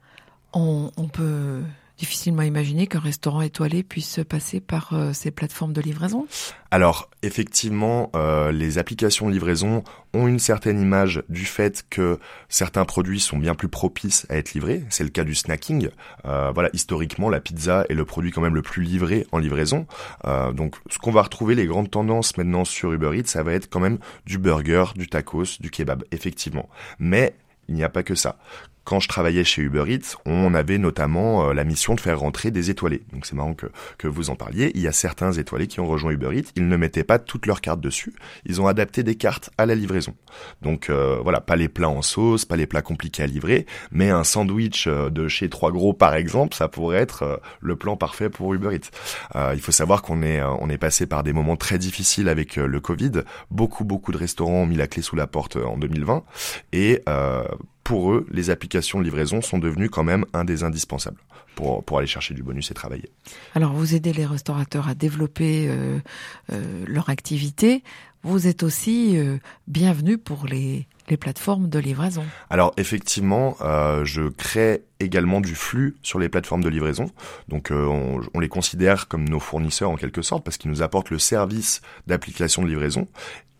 On, 0.54 0.92
peut 1.12 1.62
difficilement 1.98 2.42
imaginer 2.42 2.88
qu'un 2.88 3.00
restaurant 3.00 3.42
étoilé 3.42 3.84
puisse 3.84 4.20
passer 4.28 4.60
par 4.60 4.94
euh, 4.94 5.14
ces 5.14 5.30
plateformes 5.30 5.72
de 5.72 5.82
livraison 5.82 6.26
Alors, 6.72 7.10
effectivement, 7.22 8.10
euh, 8.16 8.52
les 8.52 8.80
applications 8.80 9.28
de 9.28 9.34
livraison 9.34 9.84
ont 10.14 10.28
une 10.28 10.40
certaine 10.40 10.82
image 10.82 11.22
du 11.30 11.46
fait 11.46 11.86
que 11.90 12.20
certains 12.50 12.86
produits 12.86 13.20
sont 13.20 13.38
bien 13.38 13.54
plus 13.54 13.70
propices 13.70 14.26
à 14.30 14.38
être 14.38 14.54
livrés. 14.54 14.84
C'est 14.90 15.04
le 15.04 15.10
cas 15.10 15.24
du 15.24 15.36
snacking. 15.36 15.90
Euh, 16.26 16.52
voilà, 16.52 16.70
historiquement, 16.74 17.30
la 17.30 17.40
pizza 17.40 17.86
est 17.88 17.94
le 17.94 18.04
produit 18.04 18.32
quand 18.32 18.42
même 18.42 18.56
le 18.56 18.64
plus 18.64 18.84
livré 18.84 19.28
en 19.32 19.38
livraison. 19.38 19.86
Donc, 20.54 20.76
ce 20.90 20.98
qu'on 20.98 21.12
va 21.12 21.22
retrouver, 21.22 21.56
les 21.56 21.66
grandes 21.66 21.92
tendances 21.92 22.36
maintenant 22.36 22.66
sur 22.66 22.92
Uber 22.92 23.18
Eats, 23.18 23.28
ça 23.28 23.44
va 23.44 23.54
être 23.54 23.70
quand 23.70 23.80
même 23.80 24.00
du 24.26 24.38
burger, 24.38 24.86
du 24.96 25.08
tacos, 25.08 25.60
du 25.60 25.70
kebab, 25.70 26.04
effectivement. 26.12 26.68
Mais 27.00 27.36
il 27.68 27.76
n'y 27.76 27.84
a 27.84 27.90
pas 27.90 28.04
que 28.04 28.16
ça 28.16 28.38
quand 28.84 29.00
je 29.00 29.08
travaillais 29.08 29.44
chez 29.44 29.62
Uber 29.62 29.84
Eats, 29.88 30.18
on 30.26 30.54
avait 30.54 30.78
notamment 30.78 31.50
euh, 31.50 31.54
la 31.54 31.64
mission 31.64 31.94
de 31.94 32.00
faire 32.00 32.20
rentrer 32.20 32.50
des 32.50 32.70
étoilés. 32.70 33.04
Donc 33.14 33.26
c'est 33.26 33.36
marrant 33.36 33.54
que, 33.54 33.68
que 33.98 34.08
vous 34.08 34.30
en 34.30 34.36
parliez. 34.36 34.72
Il 34.74 34.82
y 34.82 34.88
a 34.88 34.92
certains 34.92 35.32
étoilés 35.34 35.68
qui 35.68 35.80
ont 35.80 35.88
rejoint 35.88 36.12
Uber 36.12 36.36
Eats. 36.36 36.52
Ils 36.56 36.68
ne 36.68 36.78
mettaient 36.78 37.04
pas 37.04 37.20
toutes 37.20 37.46
leurs 37.46 37.62
cartes 37.62 37.82
dessus. 37.82 38.14
Ils 38.46 38.60
ont 38.60 38.68
adapté 38.68 39.04
des 39.04 39.16
cartes 39.16 39.52
à 39.58 39.66
la 39.66 39.76
livraison. 39.76 40.16
Donc 40.62 40.90
euh, 40.90 41.20
voilà, 41.22 41.42
pas 41.42 41.56
les 41.56 41.70
plats 41.70 41.90
en 41.90 42.02
sauce, 42.02 42.46
pas 42.46 42.56
les 42.56 42.66
plats 42.66 42.82
compliqués 42.82 43.24
à 43.24 43.28
livrer, 43.28 43.68
mais 43.92 44.10
un 44.10 44.24
sandwich 44.24 44.88
euh, 44.88 45.10
de 45.10 45.28
chez 45.28 45.50
Trois 45.50 45.72
Gros 45.72 45.94
par 45.94 46.16
exemple, 46.16 46.56
ça 46.56 46.68
pourrait 46.68 46.98
être 46.98 47.42
le 47.60 47.76
plan 47.76 47.96
parfait 47.98 48.30
pour 48.30 48.54
Uber 48.54 48.76
Eats. 48.76 49.54
il 49.54 49.62
faut 49.62 49.72
savoir 49.72 50.02
qu'on 50.02 50.24
est 50.24 50.42
on 50.42 50.70
est 50.70 50.78
passé 50.78 51.06
par 51.06 51.24
des 51.24 51.34
moments 51.34 51.56
très 51.56 51.78
difficiles 51.78 52.30
avec 52.30 52.56
le 52.56 52.80
Covid. 52.80 53.12
Beaucoup 53.52 53.86
beaucoup 53.86 54.12
de 54.12 54.18
restaurants 54.18 54.64
ont 54.64 54.66
mis 54.66 54.78
la 54.78 54.88
clé 54.88 55.02
sous 55.02 55.16
la 55.16 55.28
porte 55.28 55.58
en 55.58 55.78
2020 55.78 56.24
et 56.74 57.04
pour 57.84 58.12
eux, 58.12 58.26
les 58.32 58.50
applications 58.50 59.00
de 59.00 59.04
livraison 59.04 59.42
sont 59.42 59.58
devenues 59.58 59.90
quand 59.90 60.04
même 60.04 60.26
un 60.34 60.44
des 60.44 60.64
indispensables 60.64 61.20
pour, 61.56 61.84
pour 61.84 61.98
aller 61.98 62.08
chercher 62.08 62.34
du 62.34 62.44
bonus 62.44 62.72
et 62.72 62.74
travailler. 62.74 63.12
Alors, 63.56 63.74
vous 63.74 63.96
aidez 63.96 64.14
les 64.14 64.26
restaurateurs 64.26 64.88
à 64.88 64.96
développer 64.96 65.68
euh, 65.68 66.00
euh, 66.52 66.86
leur 66.88 67.10
activité. 67.10 67.84
Vous 68.24 68.48
êtes 68.48 68.62
aussi 68.62 69.18
euh, 69.18 69.38
bienvenu 69.68 70.18
pour 70.20 70.46
les, 70.46 70.88
les 71.10 71.18
plateformes 71.18 71.70
de 71.70 71.80
livraison. 71.80 72.24
Alors 72.52 72.72
effectivement, 72.78 73.58
euh, 73.62 74.06
je 74.06 74.30
crée 74.30 74.84
également 75.00 75.42
du 75.42 75.56
flux 75.56 75.98
sur 76.04 76.20
les 76.20 76.30
plateformes 76.30 76.64
de 76.64 76.70
livraison. 76.70 77.10
Donc 77.48 77.72
euh, 77.72 77.86
on, 77.86 78.22
on, 78.34 78.40
les 78.40 78.48
considère 78.48 79.08
comme 79.08 79.28
nos 79.28 79.40
fournisseurs 79.40 79.90
en 79.90 79.96
quelque 79.96 80.22
sorte 80.22 80.44
parce 80.44 80.58
qu'ils 80.58 80.70
nous 80.70 80.84
apportent 80.84 81.10
le 81.10 81.18
service 81.18 81.82
d'application 82.06 82.62
de 82.62 82.68
livraison. 82.68 83.08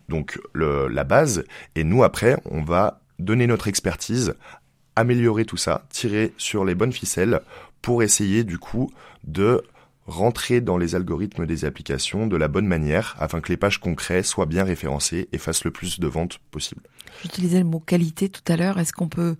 Donc 0.08 0.38
le, 0.52 0.86
la 0.88 1.04
base. 1.04 1.44
Et 1.74 1.82
nous 1.82 2.04
après, 2.04 2.36
on 2.44 2.62
va 2.62 3.01
donner 3.24 3.46
notre 3.46 3.68
expertise, 3.68 4.34
améliorer 4.96 5.44
tout 5.44 5.56
ça, 5.56 5.86
tirer 5.90 6.32
sur 6.36 6.64
les 6.64 6.74
bonnes 6.74 6.92
ficelles 6.92 7.40
pour 7.80 8.02
essayer 8.02 8.44
du 8.44 8.58
coup 8.58 8.90
de 9.24 9.62
rentrer 10.06 10.60
dans 10.60 10.78
les 10.78 10.94
algorithmes 10.94 11.46
des 11.46 11.64
applications 11.64 12.26
de 12.26 12.36
la 12.36 12.48
bonne 12.48 12.66
manière 12.66 13.14
afin 13.18 13.40
que 13.40 13.48
les 13.48 13.56
pages 13.56 13.80
crée 13.80 14.22
soient 14.22 14.46
bien 14.46 14.64
référencées 14.64 15.28
et 15.32 15.38
fassent 15.38 15.64
le 15.64 15.70
plus 15.70 16.00
de 16.00 16.06
ventes 16.06 16.38
possible. 16.50 16.82
J'utilisais 17.22 17.58
le 17.58 17.64
mot 17.64 17.78
qualité 17.78 18.28
tout 18.28 18.42
à 18.48 18.56
l'heure. 18.56 18.78
Est-ce 18.78 18.92
qu'on 18.92 19.08
peut 19.08 19.36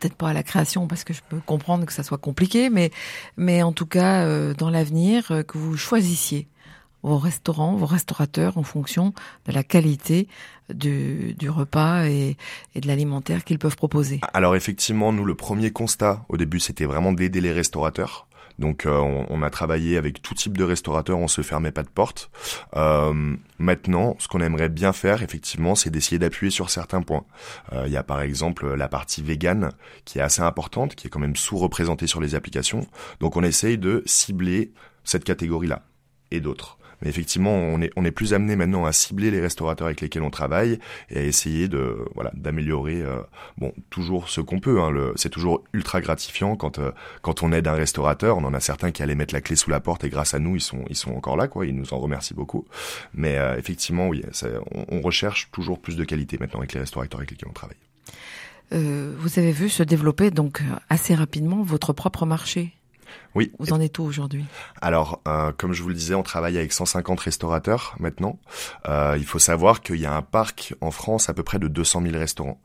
peut-être 0.00 0.14
pas 0.14 0.30
à 0.30 0.32
la 0.32 0.42
création 0.42 0.86
parce 0.86 1.04
que 1.04 1.12
je 1.12 1.20
peux 1.28 1.40
comprendre 1.40 1.84
que 1.84 1.92
ça 1.92 2.02
soit 2.02 2.18
compliqué, 2.18 2.70
mais 2.70 2.90
mais 3.36 3.62
en 3.62 3.72
tout 3.72 3.86
cas 3.86 4.24
euh, 4.24 4.54
dans 4.54 4.70
l'avenir 4.70 5.30
euh, 5.30 5.42
que 5.42 5.58
vous 5.58 5.76
choisissiez 5.76 6.48
vos 7.02 7.18
restaurants, 7.18 7.76
vos 7.76 7.86
restaurateurs 7.86 8.58
en 8.58 8.62
fonction 8.62 9.12
de 9.46 9.52
la 9.52 9.62
qualité 9.62 10.28
du, 10.72 11.34
du 11.34 11.50
repas 11.50 12.06
et, 12.06 12.36
et 12.74 12.80
de 12.80 12.86
l'alimentaire 12.86 13.44
qu'ils 13.44 13.58
peuvent 13.58 13.76
proposer. 13.76 14.20
Alors 14.32 14.56
effectivement, 14.56 15.12
nous, 15.12 15.24
le 15.24 15.34
premier 15.34 15.70
constat 15.70 16.24
au 16.28 16.36
début, 16.36 16.60
c'était 16.60 16.84
vraiment 16.84 17.12
d'aider 17.12 17.40
les 17.40 17.52
restaurateurs. 17.52 18.26
Donc 18.60 18.84
euh, 18.84 18.98
on, 18.98 19.26
on, 19.30 19.42
a 19.42 19.48
travaillé 19.48 19.96
avec 19.96 20.20
tout 20.20 20.34
type 20.34 20.56
de 20.58 20.64
restaurateurs, 20.64 21.18
on 21.18 21.28
se 21.28 21.40
fermait 21.40 21.72
pas 21.72 21.82
de 21.82 21.88
porte. 21.88 22.30
Euh, 22.76 23.34
maintenant, 23.58 24.16
ce 24.18 24.28
qu'on 24.28 24.40
aimerait 24.40 24.68
bien 24.68 24.92
faire, 24.92 25.22
effectivement, 25.22 25.74
c'est 25.74 25.88
d'essayer 25.88 26.18
d'appuyer 26.18 26.50
sur 26.50 26.68
certains 26.68 27.00
points. 27.00 27.24
Euh, 27.72 27.84
il 27.86 27.92
y 27.92 27.96
a 27.96 28.02
par 28.02 28.20
exemple 28.20 28.74
la 28.74 28.88
partie 28.88 29.22
vegan 29.22 29.70
qui 30.04 30.18
est 30.18 30.22
assez 30.22 30.42
importante, 30.42 30.94
qui 30.94 31.06
est 31.06 31.10
quand 31.10 31.20
même 31.20 31.36
sous-représentée 31.36 32.06
sur 32.06 32.20
les 32.20 32.34
applications. 32.34 32.86
Donc 33.18 33.36
on 33.36 33.42
essaye 33.42 33.78
de 33.78 34.02
cibler 34.04 34.72
cette 35.04 35.24
catégorie-là 35.24 35.82
et 36.30 36.40
d'autres. 36.40 36.76
Mais 37.02 37.08
effectivement, 37.08 37.52
on 37.52 37.80
est, 37.80 37.90
on 37.96 38.04
est 38.04 38.10
plus 38.10 38.34
amené 38.34 38.56
maintenant 38.56 38.84
à 38.84 38.92
cibler 38.92 39.30
les 39.30 39.40
restaurateurs 39.40 39.86
avec 39.86 40.00
lesquels 40.00 40.22
on 40.22 40.30
travaille 40.30 40.78
et 41.10 41.18
à 41.18 41.22
essayer 41.22 41.68
de, 41.68 42.04
voilà, 42.14 42.30
d'améliorer, 42.34 43.02
euh, 43.02 43.20
bon, 43.58 43.72
toujours 43.90 44.28
ce 44.28 44.40
qu'on 44.40 44.60
peut. 44.60 44.80
Hein, 44.80 45.12
c'est 45.16 45.30
toujours 45.30 45.64
ultra 45.72 46.00
gratifiant 46.00 46.56
quand, 46.56 46.78
euh, 46.78 46.90
quand 47.22 47.42
on 47.42 47.52
aide 47.52 47.66
un 47.68 47.74
restaurateur. 47.74 48.36
On 48.36 48.44
en 48.44 48.54
a 48.54 48.60
certains 48.60 48.90
qui 48.90 49.02
allaient 49.02 49.14
mettre 49.14 49.34
la 49.34 49.40
clé 49.40 49.56
sous 49.56 49.70
la 49.70 49.80
porte 49.80 50.04
et 50.04 50.08
grâce 50.08 50.34
à 50.34 50.38
nous, 50.38 50.56
ils 50.56 50.60
sont, 50.60 50.84
ils 50.88 50.96
sont 50.96 51.12
encore 51.12 51.36
là, 51.36 51.48
quoi. 51.48 51.66
Ils 51.66 51.74
nous 51.74 51.94
en 51.94 51.98
remercient 51.98 52.34
beaucoup. 52.34 52.66
Mais 53.14 53.38
euh, 53.38 53.56
effectivement, 53.56 54.08
oui, 54.08 54.22
on 54.88 55.00
recherche 55.00 55.50
toujours 55.52 55.80
plus 55.80 55.96
de 55.96 56.04
qualité 56.04 56.38
maintenant 56.38 56.58
avec 56.60 56.72
les 56.72 56.80
restaurateurs 56.80 57.20
avec 57.20 57.30
lesquels 57.30 57.48
on 57.48 57.54
travaille. 57.54 57.76
Euh, 58.72 59.14
vous 59.18 59.38
avez 59.38 59.52
vu 59.52 59.68
se 59.68 59.82
développer 59.82 60.30
donc 60.30 60.62
assez 60.88 61.14
rapidement 61.14 61.62
votre 61.62 61.92
propre 61.92 62.26
marché. 62.26 62.72
Oui. 63.34 63.52
Vous 63.58 63.72
en 63.72 63.80
êtes 63.80 63.98
où 63.98 64.02
aujourd'hui? 64.02 64.44
Alors, 64.80 65.20
euh, 65.28 65.52
comme 65.56 65.72
je 65.72 65.82
vous 65.82 65.88
le 65.88 65.94
disais, 65.94 66.14
on 66.14 66.22
travaille 66.22 66.58
avec 66.58 66.72
150 66.72 67.20
restaurateurs 67.20 67.94
maintenant. 67.98 68.38
Euh, 68.88 69.16
il 69.18 69.24
faut 69.24 69.38
savoir 69.38 69.80
qu'il 69.80 69.96
y 69.96 70.06
a 70.06 70.14
un 70.14 70.22
parc 70.22 70.74
en 70.80 70.90
France 70.90 71.28
à 71.28 71.34
peu 71.34 71.42
près 71.42 71.58
de 71.58 71.68
200 71.68 72.02
000 72.02 72.18
restaurants. 72.18 72.60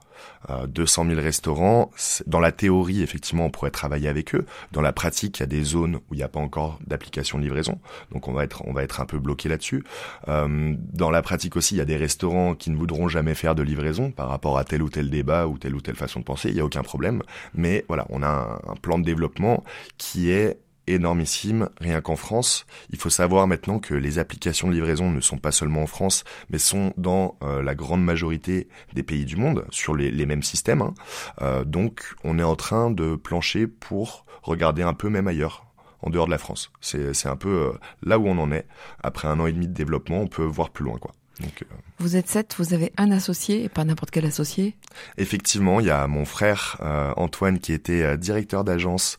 Euh, 0.49 0.67
200 0.67 1.05
000 1.09 1.21
restaurants, 1.21 1.91
dans 2.27 2.39
la 2.39 2.51
théorie, 2.51 3.01
effectivement, 3.01 3.45
on 3.45 3.49
pourrait 3.49 3.71
travailler 3.71 4.07
avec 4.07 4.35
eux. 4.35 4.45
Dans 4.71 4.81
la 4.81 4.93
pratique, 4.93 5.39
il 5.39 5.41
y 5.41 5.43
a 5.43 5.47
des 5.47 5.63
zones 5.63 5.95
où 5.95 6.13
il 6.13 6.17
n'y 6.17 6.23
a 6.23 6.27
pas 6.27 6.39
encore 6.39 6.79
d'application 6.85 7.37
de 7.37 7.43
livraison, 7.43 7.79
donc 8.11 8.27
on 8.27 8.33
va 8.33 8.43
être, 8.43 8.63
on 8.67 8.73
va 8.73 8.83
être 8.83 9.01
un 9.01 9.05
peu 9.05 9.19
bloqué 9.19 9.49
là-dessus. 9.49 9.83
Euh, 10.27 10.75
dans 10.93 11.09
la 11.09 11.21
pratique 11.21 11.55
aussi, 11.55 11.75
il 11.75 11.77
y 11.77 11.81
a 11.81 11.85
des 11.85 11.97
restaurants 11.97 12.55
qui 12.55 12.69
ne 12.69 12.77
voudront 12.77 13.07
jamais 13.07 13.35
faire 13.35 13.55
de 13.55 13.63
livraison 13.63 14.11
par 14.11 14.29
rapport 14.29 14.57
à 14.57 14.63
tel 14.63 14.83
ou 14.83 14.89
tel 14.89 15.09
débat 15.09 15.47
ou 15.47 15.57
telle 15.57 15.75
ou 15.75 15.81
telle 15.81 15.95
façon 15.95 16.19
de 16.19 16.25
penser. 16.25 16.49
Il 16.49 16.55
n'y 16.55 16.61
a 16.61 16.65
aucun 16.65 16.83
problème, 16.83 17.21
mais 17.53 17.85
voilà, 17.87 18.05
on 18.09 18.21
a 18.21 18.61
un 18.67 18.75
plan 18.75 18.99
de 18.99 19.03
développement 19.03 19.63
qui 19.97 20.29
est 20.29 20.59
énormissime, 20.87 21.69
rien 21.79 22.01
qu'en 22.01 22.15
France. 22.15 22.65
Il 22.89 22.97
faut 22.97 23.09
savoir 23.09 23.47
maintenant 23.47 23.79
que 23.79 23.93
les 23.93 24.19
applications 24.19 24.67
de 24.67 24.73
livraison 24.73 25.11
ne 25.11 25.21
sont 25.21 25.37
pas 25.37 25.51
seulement 25.51 25.83
en 25.83 25.87
France, 25.87 26.23
mais 26.49 26.57
sont 26.57 26.93
dans 26.97 27.37
euh, 27.43 27.61
la 27.61 27.75
grande 27.75 28.03
majorité 28.03 28.67
des 28.93 29.03
pays 29.03 29.25
du 29.25 29.35
monde, 29.35 29.65
sur 29.69 29.95
les, 29.95 30.11
les 30.11 30.25
mêmes 30.25 30.43
systèmes. 30.43 30.81
Hein. 30.81 30.93
Euh, 31.41 31.63
donc 31.63 32.15
on 32.23 32.39
est 32.39 32.43
en 32.43 32.55
train 32.55 32.91
de 32.91 33.15
plancher 33.15 33.67
pour 33.67 34.25
regarder 34.43 34.83
un 34.83 34.93
peu 34.93 35.09
même 35.09 35.27
ailleurs, 35.27 35.65
en 36.01 36.09
dehors 36.09 36.25
de 36.25 36.31
la 36.31 36.37
France. 36.37 36.71
C'est 36.81 37.27
un 37.27 37.35
peu 37.35 37.49
euh, 37.49 37.71
là 38.03 38.19
où 38.19 38.27
on 38.27 38.37
en 38.37 38.51
est. 38.51 38.67
Après 39.01 39.27
un 39.27 39.39
an 39.39 39.47
et 39.47 39.53
demi 39.53 39.67
de 39.67 39.73
développement, 39.73 40.21
on 40.21 40.27
peut 40.27 40.43
voir 40.43 40.69
plus 40.69 40.85
loin. 40.85 40.97
quoi. 40.97 41.11
Donc, 41.39 41.63
euh, 41.63 41.75
vous 41.99 42.15
êtes 42.15 42.27
sept, 42.27 42.55
vous 42.57 42.73
avez 42.73 42.93
un 42.97 43.11
associé 43.11 43.63
et 43.63 43.69
pas 43.69 43.83
n'importe 43.83 44.11
quel 44.11 44.25
associé. 44.25 44.75
Effectivement, 45.17 45.79
il 45.79 45.87
y 45.87 45.91
a 45.91 46.07
mon 46.07 46.25
frère 46.25 46.77
euh, 46.81 47.13
Antoine 47.17 47.59
qui 47.59 47.73
était 47.73 48.03
euh, 48.03 48.17
directeur 48.17 48.63
d'agence 48.63 49.17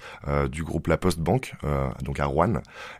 du 0.50 0.64
groupe 0.64 0.87
La 0.87 0.96
Poste 0.96 1.20
Banque, 1.20 1.55
donc 2.02 2.20
à 2.20 2.26
Rouen, 2.26 2.55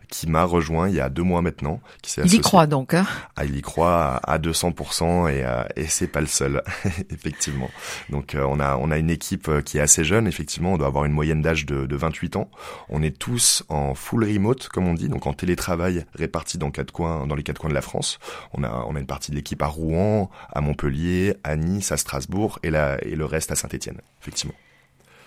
qui 0.09 0.27
m'a 0.27 0.43
rejoint 0.43 0.89
il 0.89 0.95
y 0.95 0.99
a 0.99 1.09
deux 1.09 1.23
mois 1.23 1.41
maintenant. 1.41 1.79
Qui 2.01 2.19
il 2.21 2.33
y 2.33 2.39
croit 2.39 2.67
donc. 2.67 2.93
Hein 2.93 3.05
ah, 3.35 3.45
il 3.45 3.55
y 3.55 3.61
croit 3.61 4.19
à 4.23 4.37
200% 4.37 5.29
et, 5.29 5.45
et 5.75 5.87
c'est 5.87 6.07
pas 6.07 6.21
le 6.21 6.27
seul, 6.27 6.63
effectivement. 7.09 7.69
Donc 8.09 8.35
on 8.39 8.59
a 8.59 8.77
on 8.77 8.91
a 8.91 8.97
une 8.97 9.09
équipe 9.09 9.49
qui 9.63 9.77
est 9.77 9.81
assez 9.81 10.03
jeune, 10.03 10.27
effectivement, 10.27 10.73
on 10.73 10.77
doit 10.77 10.87
avoir 10.87 11.05
une 11.05 11.11
moyenne 11.11 11.41
d'âge 11.41 11.65
de, 11.65 11.85
de 11.85 11.95
28 11.95 12.35
ans. 12.37 12.49
On 12.89 13.01
est 13.01 13.17
tous 13.17 13.63
en 13.69 13.93
full 13.93 14.23
remote, 14.23 14.67
comme 14.69 14.87
on 14.87 14.93
dit, 14.93 15.09
donc 15.09 15.27
en 15.27 15.33
télétravail 15.33 16.05
répartis 16.13 16.57
dans 16.57 16.71
quatre 16.71 16.91
coins, 16.91 17.27
dans 17.27 17.35
les 17.35 17.43
quatre 17.43 17.59
coins 17.59 17.69
de 17.69 17.75
la 17.75 17.81
France. 17.81 18.19
On 18.53 18.63
a 18.63 18.85
on 18.87 18.95
a 18.95 18.99
une 18.99 19.05
partie 19.05 19.31
de 19.31 19.35
l'équipe 19.35 19.61
à 19.61 19.67
Rouen, 19.67 20.29
à 20.51 20.61
Montpellier, 20.61 21.35
à 21.43 21.55
Nice, 21.55 21.91
à 21.91 21.97
Strasbourg 21.97 22.59
et, 22.63 22.69
la, 22.69 23.03
et 23.03 23.15
le 23.15 23.25
reste 23.25 23.51
à 23.51 23.55
Saint-Étienne, 23.55 24.01
effectivement. 24.21 24.53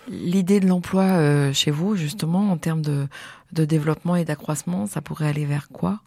L'idée 0.07 0.59
de 0.59 0.67
l'emploi 0.67 1.03
euh, 1.03 1.53
chez 1.53 1.71
vous, 1.71 1.95
justement, 1.95 2.51
en 2.51 2.57
termes 2.57 2.81
de, 2.81 3.07
de 3.53 3.65
développement 3.65 4.15
et 4.15 4.25
d'accroissement, 4.25 4.87
ça 4.87 5.01
pourrait 5.01 5.27
aller 5.27 5.45
vers 5.45 5.69
quoi? 5.69 5.99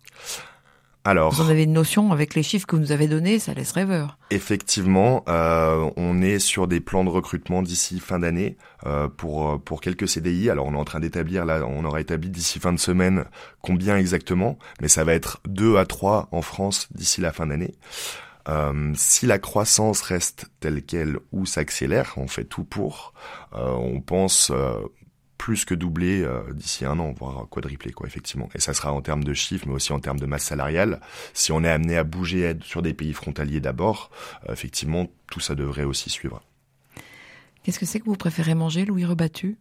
Alors, 1.07 1.35
vous 1.35 1.42
en 1.42 1.50
avez 1.50 1.64
une 1.64 1.74
notion 1.74 2.12
avec 2.12 2.35
les 2.35 2.42
chiffres 2.42 2.66
que 2.66 2.76
vous 2.76 2.80
nous 2.80 2.92
avez 2.92 3.09
donnés, 3.09 3.38
ça 3.38 3.52
laisse 3.52 3.72
rêveur. 3.72 4.16
Effectivement, 4.30 5.22
euh, 5.28 5.90
on 5.96 6.22
est 6.22 6.38
sur 6.38 6.66
des 6.66 6.80
plans 6.80 7.04
de 7.04 7.11
recrutement 7.11 7.61
d'ici 7.61 8.00
fin 8.00 8.18
d'année 8.18 8.57
euh, 8.87 9.09
pour 9.09 9.62
pour 9.62 9.83
quelques 9.83 10.09
CDI. 10.09 10.48
Alors 10.48 10.64
on 10.64 10.72
est 10.72 10.78
en 10.78 10.85
train 10.87 11.00
d'établir 11.00 11.44
là, 11.44 11.66
on 11.68 11.85
aura 11.85 12.00
établi 12.00 12.30
d'ici 12.30 12.59
fin 12.59 12.72
de 12.72 12.78
semaine 12.78 13.24
combien 13.61 13.98
exactement, 13.98 14.59
mais 14.80 14.88
ça 14.88 15.04
va 15.04 15.12
être 15.12 15.40
deux 15.46 15.76
à 15.76 15.85
trois 15.85 16.26
en 16.33 16.40
France 16.40 16.88
d'ici 16.94 17.20
la 17.20 17.33
fin 17.33 17.48
d'année. 17.48 17.74
Euh, 18.48 18.92
si 18.94 19.26
la 19.26 19.38
croissance 19.38 20.02
reste 20.02 20.46
telle 20.61 20.83
qu'elle 20.83 21.18
ou 21.33 21.46
s'accélère, 21.46 22.14
on 22.16 22.28
fait 22.28 22.44
tout 22.44 22.64
pour. 22.64 23.14
Euh, 23.54 23.70
on 23.70 24.00
pense 24.00 24.50
euh, 24.50 24.80
plus 25.38 25.64
que 25.64 25.74
doubler 25.74 26.26
d'ici 26.52 26.85
un 26.85 26.98
an, 26.98 27.12
voire 27.12 27.48
quadrupler, 27.48 27.92
quoi, 27.92 28.07
effectivement. 28.07 28.48
Et 28.54 28.61
ça 28.61 28.72
sera 28.72 28.92
en 28.92 29.02
termes 29.02 29.24
de 29.24 29.35
chiffres, 29.35 29.66
mais 29.66 29.74
aussi 29.74 29.92
en 29.92 30.00
termes 30.00 30.20
de 30.20 30.26
masse 30.26 30.44
salariale. 30.44 31.00
Si 31.35 31.52
on 31.52 31.62
est 31.64 31.70
amené 31.70 31.98
à 31.98 32.04
bouger 32.04 32.57
sur 32.62 32.80
des 32.80 32.94
pays 32.94 33.12
frontaliers 33.12 33.61
d'abord, 33.61 34.11
effectivement, 34.48 35.07
tout 35.30 35.40
ça 35.40 35.54
devrait 35.54 35.85
aussi 35.85 36.09
suivre. 36.09 36.40
Qu'est-ce 37.62 37.78
que 37.78 37.87
c'est 37.87 37.98
que 37.98 38.04
vous 38.04 38.16
préférez 38.16 38.54
manger, 38.54 38.85
Louis 38.85 39.07
Rebattu? 39.07 39.57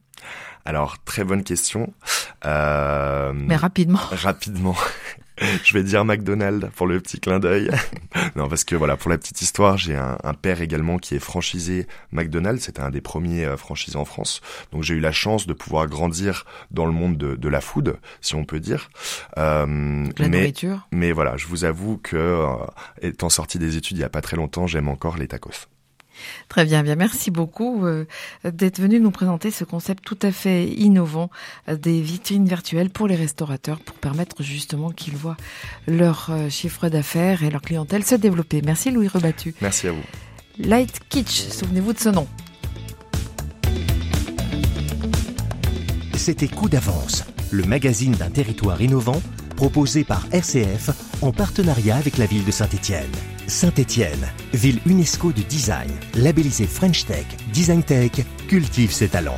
Alors, 0.66 1.02
très 1.04 1.24
bonne 1.24 1.44
question. 1.44 1.94
Euh... 2.46 3.32
Mais 3.34 3.56
rapidement. 3.56 4.00
Rapidement. 4.12 4.76
je 5.64 5.74
vais 5.74 5.84
dire 5.84 6.06
McDonald's 6.06 6.70
pour 6.76 6.88
le 6.88 7.00
petit 7.00 7.20
clin 7.20 7.40
d'œil. 7.40 7.70
non, 8.36 8.48
parce 8.48 8.64
que 8.64 8.76
voilà, 8.76 8.98
pour 8.98 9.10
la 9.10 9.18
petite 9.18 9.42
histoire, 9.42 9.78
j'ai 9.78 9.96
un, 9.96 10.18
père 10.42 10.62
également 10.62 10.98
qui 10.98 11.16
est 11.16 11.20
franchisé 11.20 11.88
McDonald's. 12.12 12.64
C'était 12.64 12.82
un 12.82 12.90
des 12.90 13.02
premiers 13.02 13.46
euh, 13.46 13.58
franchisés 13.58 13.98
en 13.98 14.06
France. 14.06 14.42
Donc 14.72 14.84
j'ai 14.84 14.96
eu 14.96 15.00
la 15.00 15.12
chance 15.12 15.48
de 15.48 15.54
pouvoir 15.54 15.88
grandir 15.88 16.46
dans 16.72 16.86
le 16.86 16.92
monde 16.92 17.18
de, 17.18 17.50
la 17.50 17.62
food, 17.62 17.98
si 18.22 18.36
on 18.36 18.46
peut 18.46 18.60
dire. 18.60 18.90
Euh, 19.38 19.66
la 20.18 20.28
mais, 20.28 20.38
nourriture. 20.38 20.88
Mais 20.92 21.12
voilà, 21.12 21.38
je 21.38 21.46
vous 21.48 21.66
avoue 21.66 21.98
que 21.98 22.18
euh, 22.18 22.56
étant 23.02 23.30
sorti 23.30 23.60
des 23.60 23.78
études 23.78 23.98
il 23.98 24.02
y 24.02 24.06
a 24.06 24.10
pas 24.10 24.22
très 24.22 24.38
longtemps, 24.38 24.66
j'aime 24.66 24.88
encore 24.88 25.18
les 25.18 25.28
tacos. 25.28 25.68
Très 26.50 26.66
bien, 26.66 26.84
bien 26.84 26.96
merci 26.96 27.32
beaucoup 27.32 27.86
euh, 27.86 28.06
d'être 28.44 28.80
venu 28.80 29.00
nous 29.00 29.12
présenter 29.12 29.52
ce 29.52 29.64
concept 29.64 30.04
tout 30.04 30.18
à 30.22 30.32
fait 30.32 30.68
innovant 30.68 31.30
euh, 31.68 31.76
des 31.76 32.02
vitrines 32.02 32.48
virtuelles 32.48 32.90
pour 32.90 33.08
les 33.08 33.16
restaurateurs 33.16 33.80
pour 33.80 33.96
permettre 33.96 34.44
justement 34.44 34.92
qu'ils 34.92 35.16
voient 35.16 35.38
leur 35.88 36.28
euh, 36.30 36.50
chiffre 36.50 36.90
d'affaires 36.90 37.44
et 37.44 37.50
leur 37.50 37.62
clientèle 37.62 38.04
se 38.04 38.16
développer. 38.16 38.62
Merci 38.64 38.92
Louis 38.92 39.08
Rebattu. 39.08 39.56
Merci 39.62 39.88
à 39.88 39.92
vous. 39.92 40.04
Light 40.60 41.00
Kitsch, 41.10 41.50
souvenez-vous 41.50 41.94
de 41.94 42.00
ce 42.00 42.10
nom. 42.10 42.28
C'était 46.16 46.48
Coup 46.48 46.70
d'avance, 46.70 47.26
le 47.52 47.64
magazine 47.64 48.14
d'un 48.14 48.30
territoire 48.30 48.82
innovant 48.82 49.22
proposé 49.56 50.04
par 50.04 50.26
RCF 50.32 50.90
en 51.22 51.32
partenariat 51.32 51.96
avec 51.96 52.18
la 52.18 52.26
ville 52.26 52.46
de 52.46 52.52
Saint-Étienne. 52.52 53.12
Saint-Étienne, 53.48 54.28
ville 54.54 54.80
UNESCO 54.86 55.32
du 55.32 55.44
design, 55.44 55.92
labellisée 56.16 56.68
French 56.68 57.06
Tech, 57.06 57.26
Design 57.54 57.84
Tech, 57.84 58.12
cultive 58.48 58.92
ses 58.92 59.10
talents. 59.10 59.38